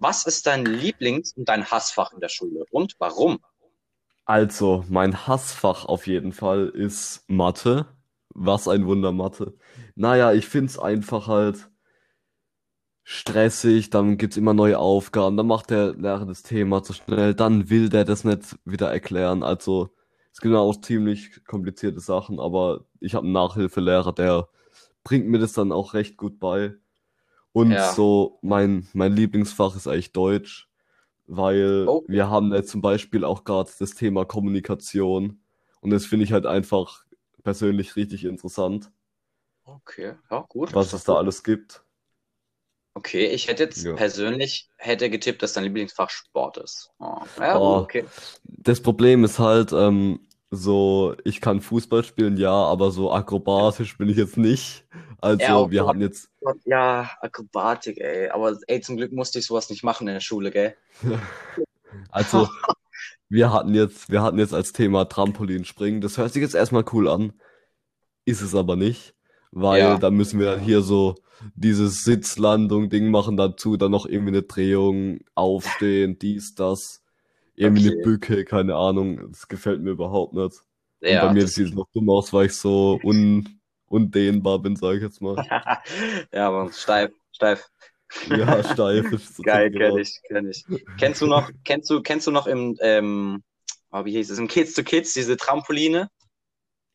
[0.00, 3.38] Was ist dein Lieblings- und dein Hassfach in der Schule und warum?
[4.24, 7.86] Also, mein Hassfach auf jeden Fall ist Mathe.
[8.32, 9.54] Was ein Wunder Mathe.
[9.96, 11.68] Naja, ich finde es einfach halt
[13.02, 17.34] stressig, dann gibt es immer neue Aufgaben, dann macht der Lehrer das Thema zu schnell,
[17.34, 19.42] dann will der das nicht wieder erklären.
[19.42, 19.94] Also,
[20.32, 24.48] es gibt auch ziemlich komplizierte Sachen, aber ich habe einen Nachhilfelehrer, der
[25.04, 26.74] bringt mir das dann auch recht gut bei.
[27.52, 27.92] Und ja.
[27.92, 30.68] so mein, mein Lieblingsfach ist eigentlich Deutsch,
[31.26, 32.04] weil oh.
[32.06, 35.42] wir haben jetzt zum Beispiel auch gerade das Thema Kommunikation
[35.80, 37.04] und das finde ich halt einfach
[37.42, 38.90] persönlich richtig interessant.
[39.64, 40.74] Okay, ja, gut.
[40.74, 41.82] Was es da alles gibt.
[42.94, 43.94] Okay, ich hätte jetzt ja.
[43.94, 46.90] persönlich hätte getippt, dass dein Lieblingsfach Sport ist.
[46.98, 48.04] Oh, ja, oh, okay.
[48.42, 54.08] Das Problem ist halt, ähm, so, ich kann Fußball spielen, ja, aber so akrobatisch bin
[54.08, 54.84] ich jetzt nicht.
[55.20, 56.28] Also, ja, wir hatten jetzt.
[56.64, 58.30] Ja, Akrobatik, ey.
[58.30, 60.74] Aber ey, zum Glück musste ich sowas nicht machen in der Schule, gell?
[62.10, 62.48] also,
[63.28, 66.00] wir hatten jetzt, wir hatten jetzt als Thema Trampolinspringen.
[66.00, 67.32] Das hört sich jetzt erstmal cool an.
[68.24, 69.14] Ist es aber nicht.
[69.52, 69.98] Weil ja.
[69.98, 71.14] da müssen wir dann hier so
[71.54, 76.99] dieses Sitzlandung-Ding machen, dazu dann noch irgendwie eine Drehung, aufstehen, dies, das
[77.60, 77.96] irgendwie okay.
[77.96, 79.30] eine Bücke, keine Ahnung.
[79.30, 80.62] Das gefällt mir überhaupt nicht.
[81.00, 84.96] Ja, bei mir sieht es noch dumm aus, weil ich so un, undehnbar bin, sage
[84.96, 85.36] ich jetzt mal.
[86.32, 87.66] ja, aber steif, steif.
[88.28, 90.64] Ja, steif ist so Geil, kenn ich, kenn ich.
[90.98, 93.42] Kennst du noch, kennst du, kennst du noch im, ähm,
[93.92, 96.08] oh, wie hieß es, im Kids to Kids, diese Trampoline?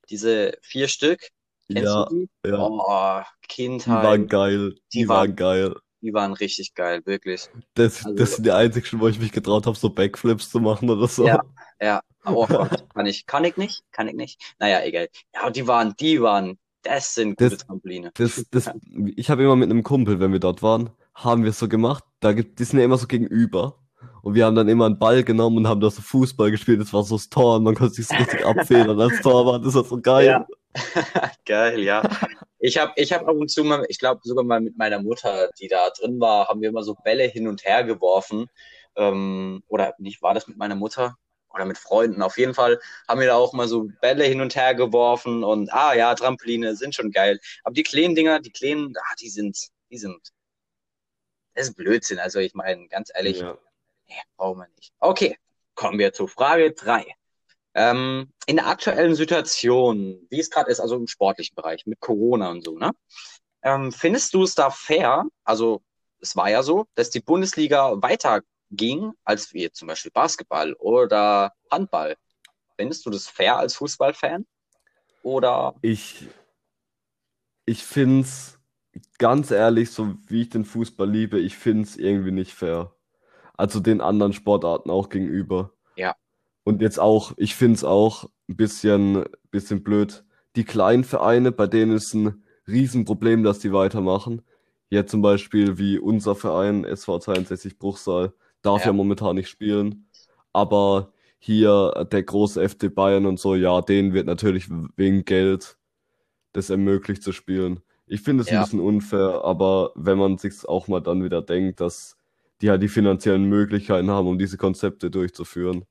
[0.10, 1.30] Diese vier Stück?
[1.68, 2.30] Kennst ja, du die?
[2.48, 2.60] Ja.
[2.60, 4.04] Oh, Kindheit.
[4.04, 4.76] Die waren geil.
[4.94, 7.50] Die, die waren, waren geil die waren richtig geil, wirklich.
[7.74, 10.90] Das, also, das sind die einzigen, wo ich mich getraut habe, so Backflips zu machen
[10.90, 11.28] oder so.
[11.28, 11.42] Ja,
[11.82, 12.02] ja.
[12.28, 14.42] Oh Gott, kann ich, kann ich nicht, kann ich nicht.
[14.58, 15.10] Naja, egal.
[15.36, 18.12] Ja, die waren, die waren, Das sind gute das, Trampoline.
[18.16, 18.72] Das, das,
[19.16, 22.04] ich habe immer mit einem Kumpel, wenn wir dort waren, haben wir es so gemacht.
[22.22, 23.78] Da gibt, die sind ja immer so gegenüber.
[24.24, 26.82] Und wir haben dann immer einen Ball genommen und haben da so Fußball gespielt.
[26.82, 29.64] Das war so das Tor und man konnte sich so richtig abfedern als Torwart.
[29.64, 30.26] Das war so geil.
[30.26, 30.48] Ja.
[31.46, 32.04] geil, ja.
[32.60, 35.50] Ich habe ich hab ab und zu mal, ich glaube sogar mal mit meiner Mutter,
[35.60, 38.48] die da drin war, haben wir immer so Bälle hin und her geworfen.
[38.96, 41.16] Ähm, oder nicht, war das mit meiner Mutter?
[41.54, 42.22] Oder mit Freunden.
[42.22, 45.72] Auf jeden Fall haben wir da auch mal so Bälle hin und her geworfen und
[45.72, 47.40] ah ja, Trampoline sind schon geil.
[47.64, 49.58] Aber die kleinen Dinger, die kleinen, ah, die sind,
[49.90, 50.34] die sind,
[51.54, 52.20] das ist Blödsinn.
[52.20, 53.58] Also ich meine, ganz ehrlich, ja.
[54.08, 54.92] nee, brauchen wir nicht.
[55.00, 55.38] Okay,
[55.76, 57.06] kommen wir zu Frage drei.
[57.76, 62.50] Ähm, in der aktuellen Situation, wie es gerade ist, also im sportlichen Bereich mit Corona
[62.50, 62.92] und so, ne?
[63.64, 65.26] Ähm, findest du es da fair?
[65.44, 65.82] Also
[66.22, 72.16] es war ja so, dass die Bundesliga weiterging als wie zum Beispiel Basketball oder Handball.
[72.78, 74.46] Findest du das fair als Fußballfan?
[75.24, 75.76] Oder?
[75.82, 76.28] Ich,
[77.66, 78.60] ich finde es
[79.18, 82.96] ganz ehrlich, so wie ich den Fußball liebe, ich finde es irgendwie nicht fair.
[83.58, 85.75] Also den anderen Sportarten auch gegenüber.
[86.66, 90.26] Und jetzt auch, ich finde es auch ein bisschen, bisschen blöd.
[90.56, 94.42] Die kleinen Vereine, bei denen ist ein Riesenproblem, dass die weitermachen.
[94.90, 98.88] Jetzt zum Beispiel wie unser Verein SV 62 Bruchsal darf ja.
[98.88, 100.08] ja momentan nicht spielen.
[100.54, 105.78] Aber hier der große FC Bayern und so, ja, denen wird natürlich wegen Geld
[106.52, 107.82] das ermöglicht zu spielen.
[108.08, 108.58] Ich finde es ja.
[108.58, 112.18] ein bisschen unfair, aber wenn man sich auch mal dann wieder denkt, dass
[112.62, 115.86] die halt die finanziellen Möglichkeiten haben, um diese Konzepte durchzuführen,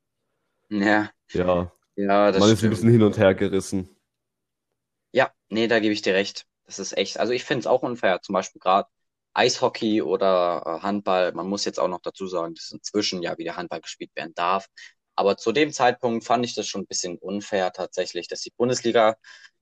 [0.83, 1.11] ja.
[1.33, 1.73] Ja.
[1.97, 3.89] Ja, das Man ist ein bisschen hin und her gerissen.
[5.13, 6.45] Ja, nee, da gebe ich dir recht.
[6.67, 8.21] Das ist echt, also ich finde es auch unfair.
[8.21, 8.89] Zum Beispiel gerade
[9.35, 11.33] Eishockey oder äh, Handball.
[11.33, 14.67] Man muss jetzt auch noch dazu sagen, dass inzwischen ja wieder Handball gespielt werden darf.
[15.17, 19.17] Aber zu dem Zeitpunkt fand ich das schon ein bisschen unfair tatsächlich, dass die Bundesliga,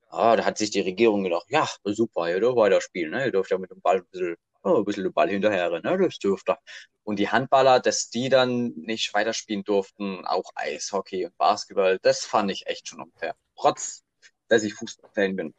[0.09, 3.27] ah, da hat sich die Regierung gedacht, ja, super, ihr dürft weiterspielen, ne?
[3.27, 5.99] ihr dürft ja mit dem Ball ein bisschen, oh, ein bisschen den Ball hinterher, ne?
[5.99, 6.59] das dürft ihr.
[7.05, 12.51] Und die Handballer, dass die dann nicht weiterspielen durften, auch Eishockey und Basketball, das fand
[12.51, 13.35] ich echt schon unfair.
[13.57, 14.03] Trotz,
[14.49, 15.55] dass ich Fußballfan bin.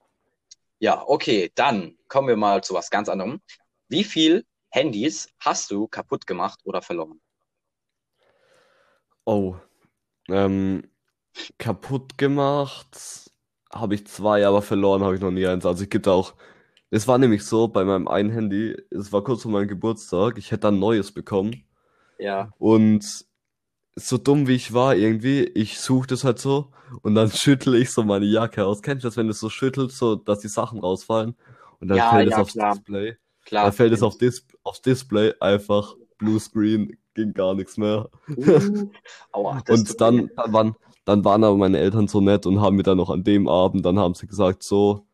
[0.79, 3.41] Ja, okay, dann kommen wir mal zu was ganz anderem.
[3.87, 7.21] Wie viel Handys hast du kaputt gemacht oder verloren?
[9.25, 9.55] Oh,
[10.29, 10.89] ähm,
[11.57, 13.31] kaputt gemacht
[13.71, 15.65] habe ich zwei, aber verloren habe ich noch nie eins.
[15.65, 16.35] Also ich gibt auch
[16.93, 20.51] es war nämlich so, bei meinem einen Handy, es war kurz vor meinem Geburtstag, ich
[20.51, 21.63] hätte ein neues bekommen.
[22.19, 22.51] Ja.
[22.59, 23.25] Und
[23.95, 27.89] so dumm wie ich war irgendwie, ich suche das halt so und dann schüttle ich
[27.89, 28.83] so meine Jacke aus.
[28.83, 31.35] Kennst du das, wenn du so schüttelst, so dass die Sachen rausfallen
[31.79, 32.73] und dann ja, fällt ja, es aufs klar.
[32.75, 33.17] Display?
[33.43, 33.63] Klar.
[33.63, 38.07] Dann fällt es auf Dis aufs Display einfach Blue Screen, ging gar nichts mehr.
[38.29, 38.87] Uh,
[39.31, 40.75] aua, und dann, dann, waren,
[41.05, 43.83] dann waren aber meine Eltern so nett und haben mir dann noch an dem Abend,
[43.83, 45.07] dann haben sie gesagt, so,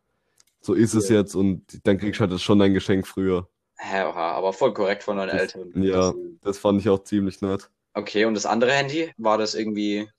[0.62, 3.48] so ist es jetzt und dann kriegst du halt schon dein Geschenk früher.
[3.92, 5.72] Ja, aber voll korrekt von deinen das, Eltern.
[5.82, 7.70] Ja, das fand ich auch ziemlich nett.
[7.94, 10.10] Okay, und das andere Handy, war das irgendwie?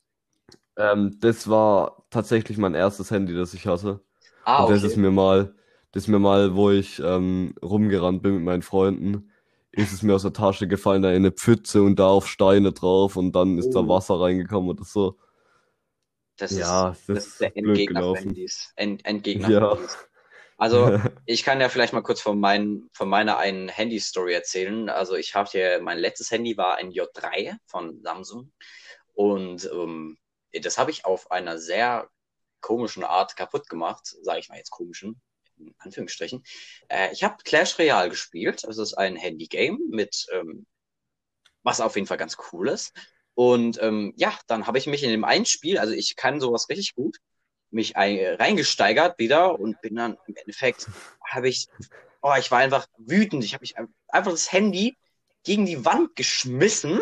[0.77, 4.01] Ähm, das war tatsächlich mein erstes Handy, das ich hatte.
[4.45, 5.55] Ah, und das ist mir mal,
[5.93, 9.31] das ist mir mal, wo ich ähm, rumgerannt bin mit meinen Freunden,
[9.73, 12.73] ist es mir aus der Tasche gefallen, da in eine Pfütze und da auf Steine
[12.73, 13.83] drauf und dann ist oh.
[13.83, 15.19] da Wasser reingekommen oder so.
[16.37, 18.73] Das ja, ist, das, das ist der Endgegner Handys.
[18.77, 19.75] End, Endgegner ja.
[19.75, 19.99] Handys.
[20.61, 24.91] Also ich kann ja vielleicht mal kurz von, mein, von meiner einen Handy-Story erzählen.
[24.91, 28.53] Also ich habe hier, mein letztes Handy war ein J3 von Samsung
[29.15, 30.19] und ähm,
[30.53, 32.11] das habe ich auf einer sehr
[32.61, 35.23] komischen Art kaputt gemacht, sage ich mal jetzt komischen,
[35.57, 36.45] in Anführungsstrichen.
[36.89, 38.65] Äh, ich habe Clash Royale gespielt.
[38.65, 40.67] Das ist ein Handy-Game mit, ähm,
[41.63, 42.93] was auf jeden Fall ganz cool ist.
[43.33, 46.69] Und ähm, ja, dann habe ich mich in dem einen Spiel, also ich kann sowas
[46.69, 47.17] richtig gut,
[47.71, 50.89] mich ein, reingesteigert wieder und bin dann im Endeffekt
[51.25, 51.69] habe ich,
[52.23, 53.45] oh, ich war einfach wütend.
[53.45, 53.75] Ich habe mich
[54.09, 54.97] einfach das Handy
[55.45, 57.01] gegen die Wand geschmissen.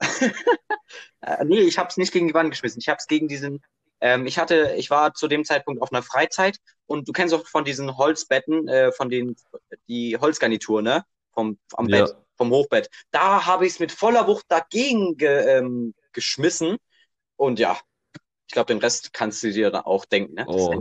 [1.20, 2.80] äh, nee, ich habe es nicht gegen die Wand geschmissen.
[2.80, 3.62] Ich habe es gegen diesen.
[4.00, 7.46] Ähm, ich hatte, ich war zu dem Zeitpunkt auf einer Freizeit und du kennst auch
[7.46, 9.36] von diesen Holzbetten, äh, von den
[9.88, 11.04] die Holzgarnitur, ne?
[11.32, 12.06] Vom am ja.
[12.06, 12.88] Bett, vom Hochbett.
[13.10, 16.78] Da habe ich es mit voller Wucht dagegen ge, ähm, geschmissen
[17.36, 17.78] und ja,
[18.50, 20.34] ich glaube, den Rest kannst du dir dann auch denken.
[20.34, 20.44] Ne?
[20.48, 20.74] Oh.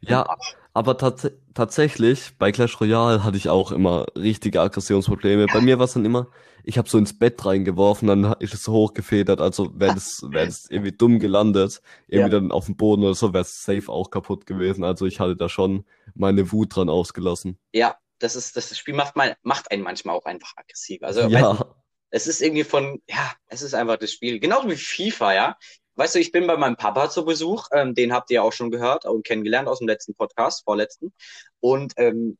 [0.00, 0.38] Ja,
[0.72, 5.44] aber tats tatsächlich, bei Clash Royale hatte ich auch immer richtige Aggressionsprobleme.
[5.52, 6.28] Bei mir war es dann immer,
[6.62, 10.46] ich habe so ins Bett reingeworfen, dann ist es so hochgefedert, also wäre das, wär
[10.46, 12.40] das irgendwie dumm gelandet, irgendwie ja.
[12.40, 14.82] dann auf dem Boden oder so, wäre es safe auch kaputt gewesen.
[14.82, 17.58] Also ich hatte da schon meine Wut dran ausgelassen.
[17.74, 21.02] Ja, das ist, das Spiel macht, mal, macht einen manchmal auch einfach aggressiv.
[21.02, 21.66] Also ja.
[22.08, 24.40] es ist irgendwie von, ja, es ist einfach das Spiel.
[24.40, 25.58] Genauso wie FIFA, ja.
[25.96, 28.70] Weißt du, ich bin bei meinem Papa zu Besuch, ähm, den habt ihr auch schon
[28.70, 31.12] gehört und kennengelernt aus dem letzten Podcast, vorletzten.
[31.60, 32.38] Und ähm,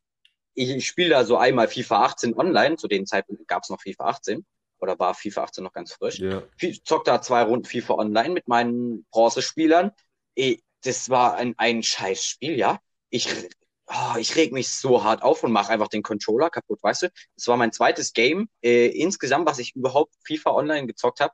[0.55, 4.05] ich, spiele da so einmal FIFA 18 online, zu dem Zeitpunkt gab es noch FIFA
[4.07, 4.47] 18
[4.79, 6.19] oder war FIFA 18 noch ganz frisch.
[6.19, 6.43] Ja.
[6.61, 9.93] Ich zock da zwei Runden FIFA online mit meinen Bronzespielern.
[10.83, 12.79] Das war ein, ein scheiß Spiel, ja.
[13.11, 13.29] Ich,
[13.87, 17.09] oh, ich reg mich so hart auf und mache einfach den Controller kaputt, weißt du?
[17.37, 21.33] Das war mein zweites Game äh, insgesamt, was ich überhaupt FIFA online gezockt habe.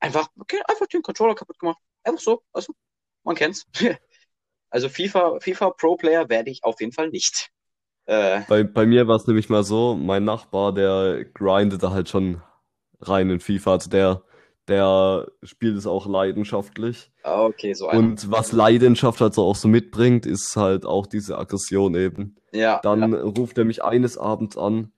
[0.00, 1.78] Einfach, okay, einfach den Controller kaputt gemacht.
[2.02, 2.74] Einfach so, du?
[3.22, 3.66] Man kennt's.
[4.70, 7.50] also FIFA, FIFA Pro Player werde ich auf jeden Fall nicht.
[8.06, 12.42] Äh, bei, bei mir war es nämlich mal so, mein Nachbar, der grindete halt schon
[13.00, 13.72] rein in FIFA.
[13.72, 14.22] Also der,
[14.68, 17.12] der spielt es auch leidenschaftlich.
[17.22, 17.90] Ah, okay, so.
[17.90, 22.36] Und was Leidenschaft halt so auch so mitbringt, ist halt auch diese Aggression eben.
[22.52, 22.80] Ja.
[22.82, 23.20] Dann ja.
[23.20, 24.92] ruft er mich eines Abends an,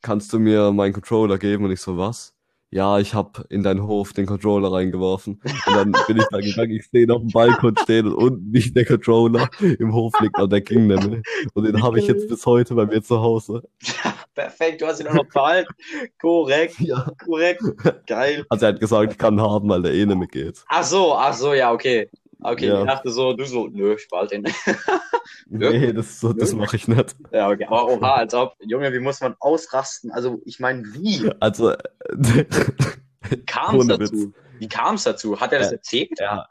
[0.00, 1.64] kannst du mir meinen Controller geben?
[1.64, 2.33] Und ich so, was?
[2.74, 5.40] Ja, ich habe in deinen Hof den Controller reingeworfen.
[5.44, 8.74] Und dann bin ich da gegangen, ich sehe auf dem Balkon stehen und unten nicht
[8.74, 9.48] der Controller.
[9.78, 11.22] Im Hof liegt noch der King nämlich.
[11.54, 13.62] Und den habe ich jetzt bis heute bei mir zu Hause.
[13.80, 15.72] Ja, perfekt, du hast ihn auch noch behalten.
[16.20, 16.80] Korrekt.
[16.80, 17.12] Ja.
[17.24, 17.62] Korrekt.
[18.08, 18.44] Geil.
[18.48, 20.64] Also er hat gesagt, ich kann haben, weil der eh nicht mehr geht.
[20.66, 22.10] Ach so, ach so, ja, okay.
[22.46, 22.82] Okay, ja.
[22.82, 24.52] ich dachte so, du so, nö, ich behalte den.
[25.46, 27.16] nee, das, so, das mache ich nicht.
[27.32, 30.10] Ja, okay, aber oha, als ob, Junge, wie muss man ausrasten?
[30.12, 31.32] Also, ich meine, wie?
[31.40, 31.72] Also,
[32.12, 32.44] wie
[33.46, 34.34] kam es dazu?
[34.58, 35.40] Wie kam es dazu?
[35.40, 36.20] Hat er das erzählt?
[36.20, 36.46] Ja.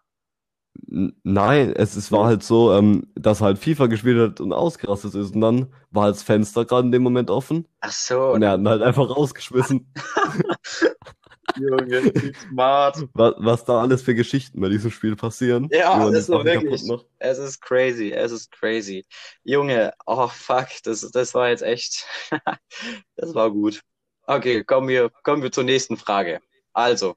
[0.88, 5.36] Nein, es, es war halt so, ähm, dass halt FIFA gespielt hat und ausgerastet ist.
[5.36, 7.67] Und dann war halt das Fenster gerade in dem Moment offen.
[7.82, 8.32] Ach so.
[8.32, 9.93] Und er hat ihn halt einfach rausgeschmissen.
[11.58, 12.97] Junge, smart.
[13.13, 15.67] Was, was da alles für Geschichten bei diesem Spiel passieren.
[15.71, 16.84] Ja, das ist wirklich.
[17.19, 19.06] Es ist crazy, es ist crazy.
[19.43, 22.06] Junge, oh fuck, das, das war jetzt echt.
[23.15, 23.82] das war gut.
[24.25, 26.39] Okay, kommen wir, kommen wir zur nächsten Frage.
[26.71, 27.15] Also,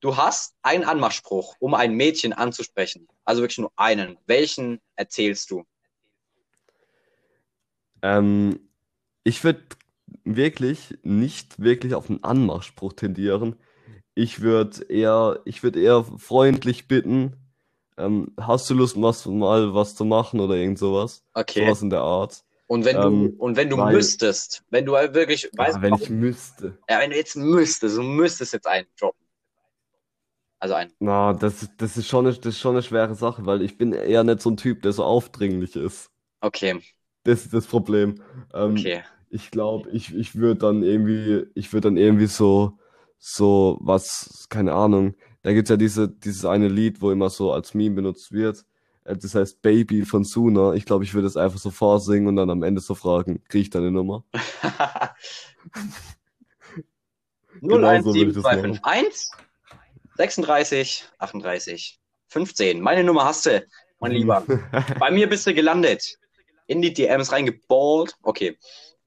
[0.00, 3.08] du hast einen Anmachspruch, um ein Mädchen anzusprechen.
[3.24, 4.18] Also wirklich nur einen.
[4.26, 5.64] Welchen erzählst du?
[8.02, 8.68] Ähm,
[9.24, 9.62] ich würde
[10.36, 13.56] wirklich nicht wirklich auf einen Anmachspruch tendieren.
[14.14, 17.36] Ich würde eher, ich würde eher freundlich bitten,
[17.96, 21.24] ähm, hast du Lust, was, mal was zu machen oder irgend sowas?
[21.34, 21.64] Okay.
[21.64, 22.44] Sowas in der Art.
[22.66, 25.82] Und wenn ähm, du, und wenn du weil, müsstest, wenn du halt wirklich weißt, ja,
[25.82, 26.78] wenn warum, ich müsste.
[26.88, 29.26] Ja, wenn du jetzt müsstest, du müsstest jetzt einen droppen.
[30.60, 30.92] Also einen.
[30.98, 33.92] Na, das, das, ist schon eine, das ist schon eine schwere Sache, weil ich bin
[33.92, 36.10] eher nicht so ein Typ, der so aufdringlich ist.
[36.40, 36.80] Okay.
[37.24, 38.22] Das ist das Problem.
[38.52, 42.78] Ähm, okay ich glaube, ich, ich würde dann irgendwie, ich würde dann irgendwie so,
[43.18, 47.74] so was, keine Ahnung, da gibt's ja diese, dieses eine Lied, wo immer so als
[47.74, 48.64] Meme benutzt wird.
[49.04, 50.74] Äh, das heißt Baby von Suna.
[50.74, 53.62] Ich glaube, ich würde es einfach so vorsingen und dann am Ende so fragen, kriege
[53.62, 54.24] ich deine Nummer?
[57.62, 59.30] 01751
[60.16, 62.80] 36 38 15.
[62.80, 63.64] Meine Nummer hast du,
[64.00, 64.44] mein Lieber.
[64.98, 66.18] Bei mir bist du gelandet.
[66.66, 68.16] In die DMs reingeballt.
[68.22, 68.58] Okay.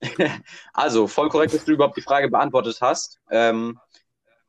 [0.73, 3.19] also, voll korrekt, dass du überhaupt die Frage beantwortet hast.
[3.29, 3.79] Ähm,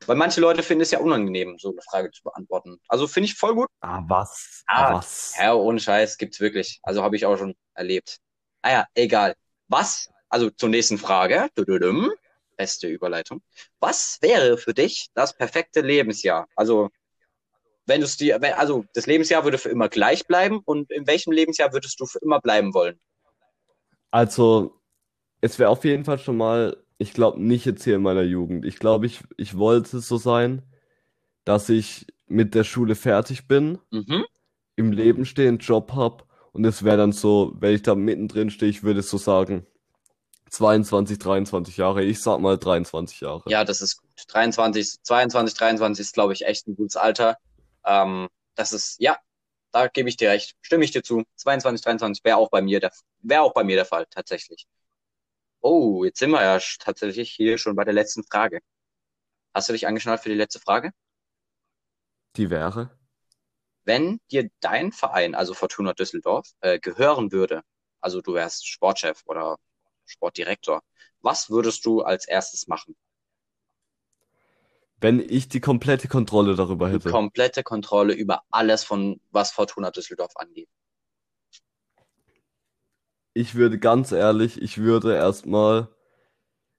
[0.07, 2.81] weil manche Leute finden es ja unangenehm, so eine Frage zu beantworten.
[2.89, 3.69] Also finde ich voll gut.
[3.81, 4.65] Ah, was?
[4.67, 5.35] Ah, ah was?
[5.39, 6.81] Ja, ohne Scheiß gibt's wirklich.
[6.83, 8.19] Also habe ich auch schon erlebt.
[8.63, 9.35] Ah ja, egal.
[9.69, 10.11] Was?
[10.29, 11.49] Also zur nächsten Frage.
[12.57, 13.43] Beste Überleitung.
[13.81, 16.47] Was wäre für dich das perfekte Lebensjahr?
[16.55, 16.91] Also,
[17.87, 21.33] wenn du es dir, also das Lebensjahr würde für immer gleich bleiben und in welchem
[21.33, 23.01] Lebensjahr würdest du für immer bleiben wollen?
[24.11, 24.82] Also,
[25.43, 28.65] es wäre auf jeden Fall schon mal, ich glaube nicht jetzt hier in meiner Jugend.
[28.65, 30.63] Ich glaube, ich, ich wollte es so sein,
[31.45, 34.25] dass ich mit der Schule fertig bin, mhm.
[34.77, 38.51] im Leben stehe, einen Job habe und es wäre dann so, wenn ich da mittendrin
[38.51, 39.67] stehe, ich würde es so sagen,
[40.51, 42.05] 22, 23 Jahre.
[42.05, 43.43] Ich sag mal 23 Jahre.
[43.47, 44.11] Ja, das ist gut.
[44.29, 47.39] 23, 22, 23 ist, glaube ich, echt ein gutes Alter.
[47.85, 49.17] Ähm, das ist, ja,
[49.73, 50.55] da gebe ich dir recht.
[50.61, 51.25] Stimme ich dir zu.
[51.37, 54.67] 22, 23 wäre auch bei mir der, wäre auch bei mir der Fall, tatsächlich.
[55.65, 58.61] Oh, jetzt sind wir ja tatsächlich hier schon bei der letzten Frage.
[59.55, 60.91] Hast du dich angeschnallt für die letzte Frage?
[62.37, 62.99] Die wäre?
[63.85, 67.63] Wenn dir dein Verein, also Fortuna Düsseldorf, äh, gehören würde,
[68.01, 69.57] also du wärst Sportchef oder
[70.05, 70.83] Sportdirektor,
[71.21, 72.97] was würdest du als erstes machen?
[74.97, 77.09] Wenn ich die komplette Kontrolle darüber hätte.
[77.09, 80.69] Die komplette Kontrolle über alles von was Fortuna Düsseldorf angeht
[83.35, 85.89] ich würde ganz ehrlich, ich würde erstmal,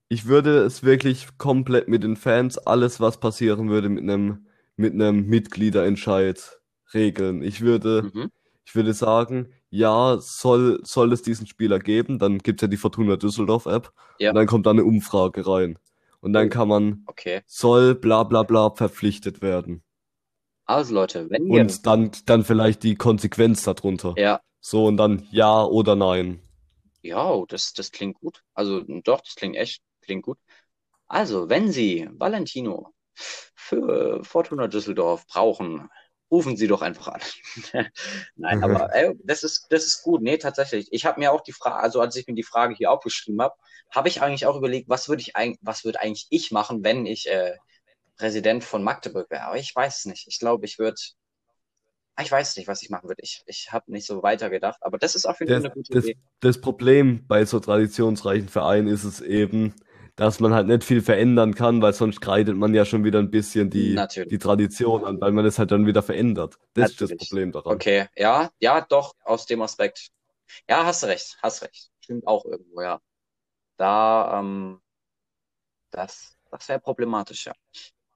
[0.09, 4.93] ich würde es wirklich komplett mit den Fans, alles was passieren würde, mit einem, mit
[4.93, 6.59] einem Mitgliederentscheid
[6.93, 7.41] regeln.
[7.41, 8.31] Ich würde, mhm.
[8.65, 13.15] ich würde sagen, ja, soll, soll es diesen Spieler geben, dann gibt's ja die Fortuna
[13.15, 14.29] Düsseldorf App ja.
[14.29, 15.79] und dann kommt da eine Umfrage rein.
[16.19, 16.49] Und dann oh.
[16.49, 17.41] kann man, okay.
[17.47, 19.83] soll bla bla bla verpflichtet werden.
[20.65, 21.61] Also Leute, wenn ihr...
[21.61, 24.13] Und dann, dann vielleicht die Konsequenz darunter.
[24.17, 24.39] Ja.
[24.61, 26.39] So, und dann ja oder nein.
[27.03, 28.43] Ja, das, das klingt gut.
[28.53, 30.39] Also doch, das klingt echt, klingt gut.
[31.07, 35.89] Also, wenn Sie Valentino für Fortuna Düsseldorf brauchen,
[36.31, 37.21] rufen Sie doch einfach an.
[38.35, 40.21] Nein, aber ey, das ist das ist gut.
[40.23, 40.87] Nee, tatsächlich.
[40.91, 43.55] Ich habe mir auch die Frage, also als ich mir die Frage hier aufgeschrieben habe,
[43.91, 47.05] habe ich eigentlich auch überlegt, was würde ich eigentlich, was würde eigentlich ich machen, wenn
[47.05, 47.57] ich äh,
[48.17, 49.43] Präsident von Magdeburg wäre.
[49.45, 50.27] Aber ich weiß es nicht.
[50.27, 50.97] Ich glaube, ich würde
[52.21, 53.21] ich weiß nicht, was ich machen würde.
[53.23, 55.93] Ich, ich habe nicht so weiter gedacht, aber das ist auf jeden Fall eine gute
[55.93, 56.19] das, Idee.
[56.41, 59.73] Das Problem bei so traditionsreichen Vereinen ist es eben,
[60.15, 63.31] dass man halt nicht viel verändern kann, weil sonst kreidet man ja schon wieder ein
[63.31, 63.99] bisschen die,
[64.29, 66.59] die Tradition an, weil man es halt dann wieder verändert.
[66.73, 67.13] Das Natürlich.
[67.13, 67.73] ist das Problem daran.
[67.73, 70.11] Okay, ja, ja, doch, aus dem Aspekt.
[70.69, 71.89] Ja, hast du recht, hast recht.
[72.01, 73.01] Stimmt auch irgendwo, ja.
[73.77, 74.81] Da, ähm,
[75.89, 77.53] das, das wäre problematisch, ja.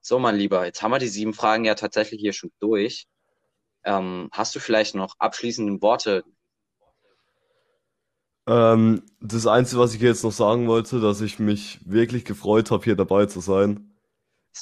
[0.01, 3.07] So, mein Lieber, jetzt haben wir die sieben Fragen ja tatsächlich hier schon durch.
[3.87, 6.23] Ähm, hast du vielleicht noch abschließende Worte
[8.47, 12.83] ähm, das Einzige, was ich jetzt noch sagen wollte, dass ich mich wirklich gefreut habe,
[12.83, 13.93] hier dabei zu sein.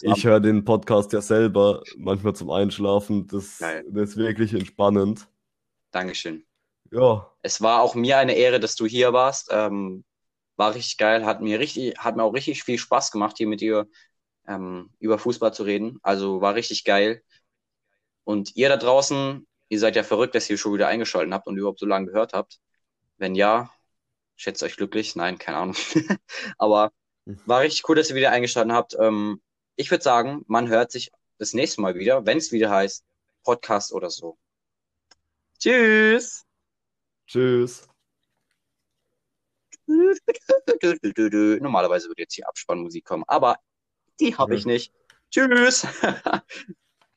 [0.01, 3.27] Ich höre den Podcast ja selber manchmal zum Einschlafen.
[3.27, 5.27] Das, das ist wirklich entspannend.
[5.91, 6.43] Dankeschön.
[6.91, 7.31] Ja.
[7.43, 9.49] Es war auch mir eine Ehre, dass du hier warst.
[9.51, 10.03] Ähm,
[10.57, 13.61] war richtig geil, hat mir richtig, hat mir auch richtig viel Spaß gemacht, hier mit
[13.61, 13.87] dir
[14.47, 15.99] ähm, über Fußball zu reden.
[16.01, 17.21] Also war richtig geil.
[18.25, 21.57] Und ihr da draußen, ihr seid ja verrückt, dass ihr schon wieder eingeschaltet habt und
[21.57, 22.59] überhaupt so lange gehört habt.
[23.17, 23.71] Wenn ja,
[24.35, 25.15] schätzt euch glücklich.
[25.15, 25.75] Nein, keine Ahnung.
[26.57, 26.91] Aber
[27.45, 28.95] war richtig cool, dass ihr wieder eingeschaltet habt.
[28.99, 29.41] Ähm,
[29.77, 33.05] ich würde sagen, man hört sich das nächste Mal wieder, wenn es wieder heißt
[33.43, 34.37] Podcast oder so.
[35.59, 36.45] Tschüss.
[37.27, 37.87] Tschüss.
[39.87, 43.59] Normalerweise würde jetzt hier Abspannmusik kommen, aber
[44.19, 44.91] die habe ich nicht.
[45.29, 45.85] Tschüss.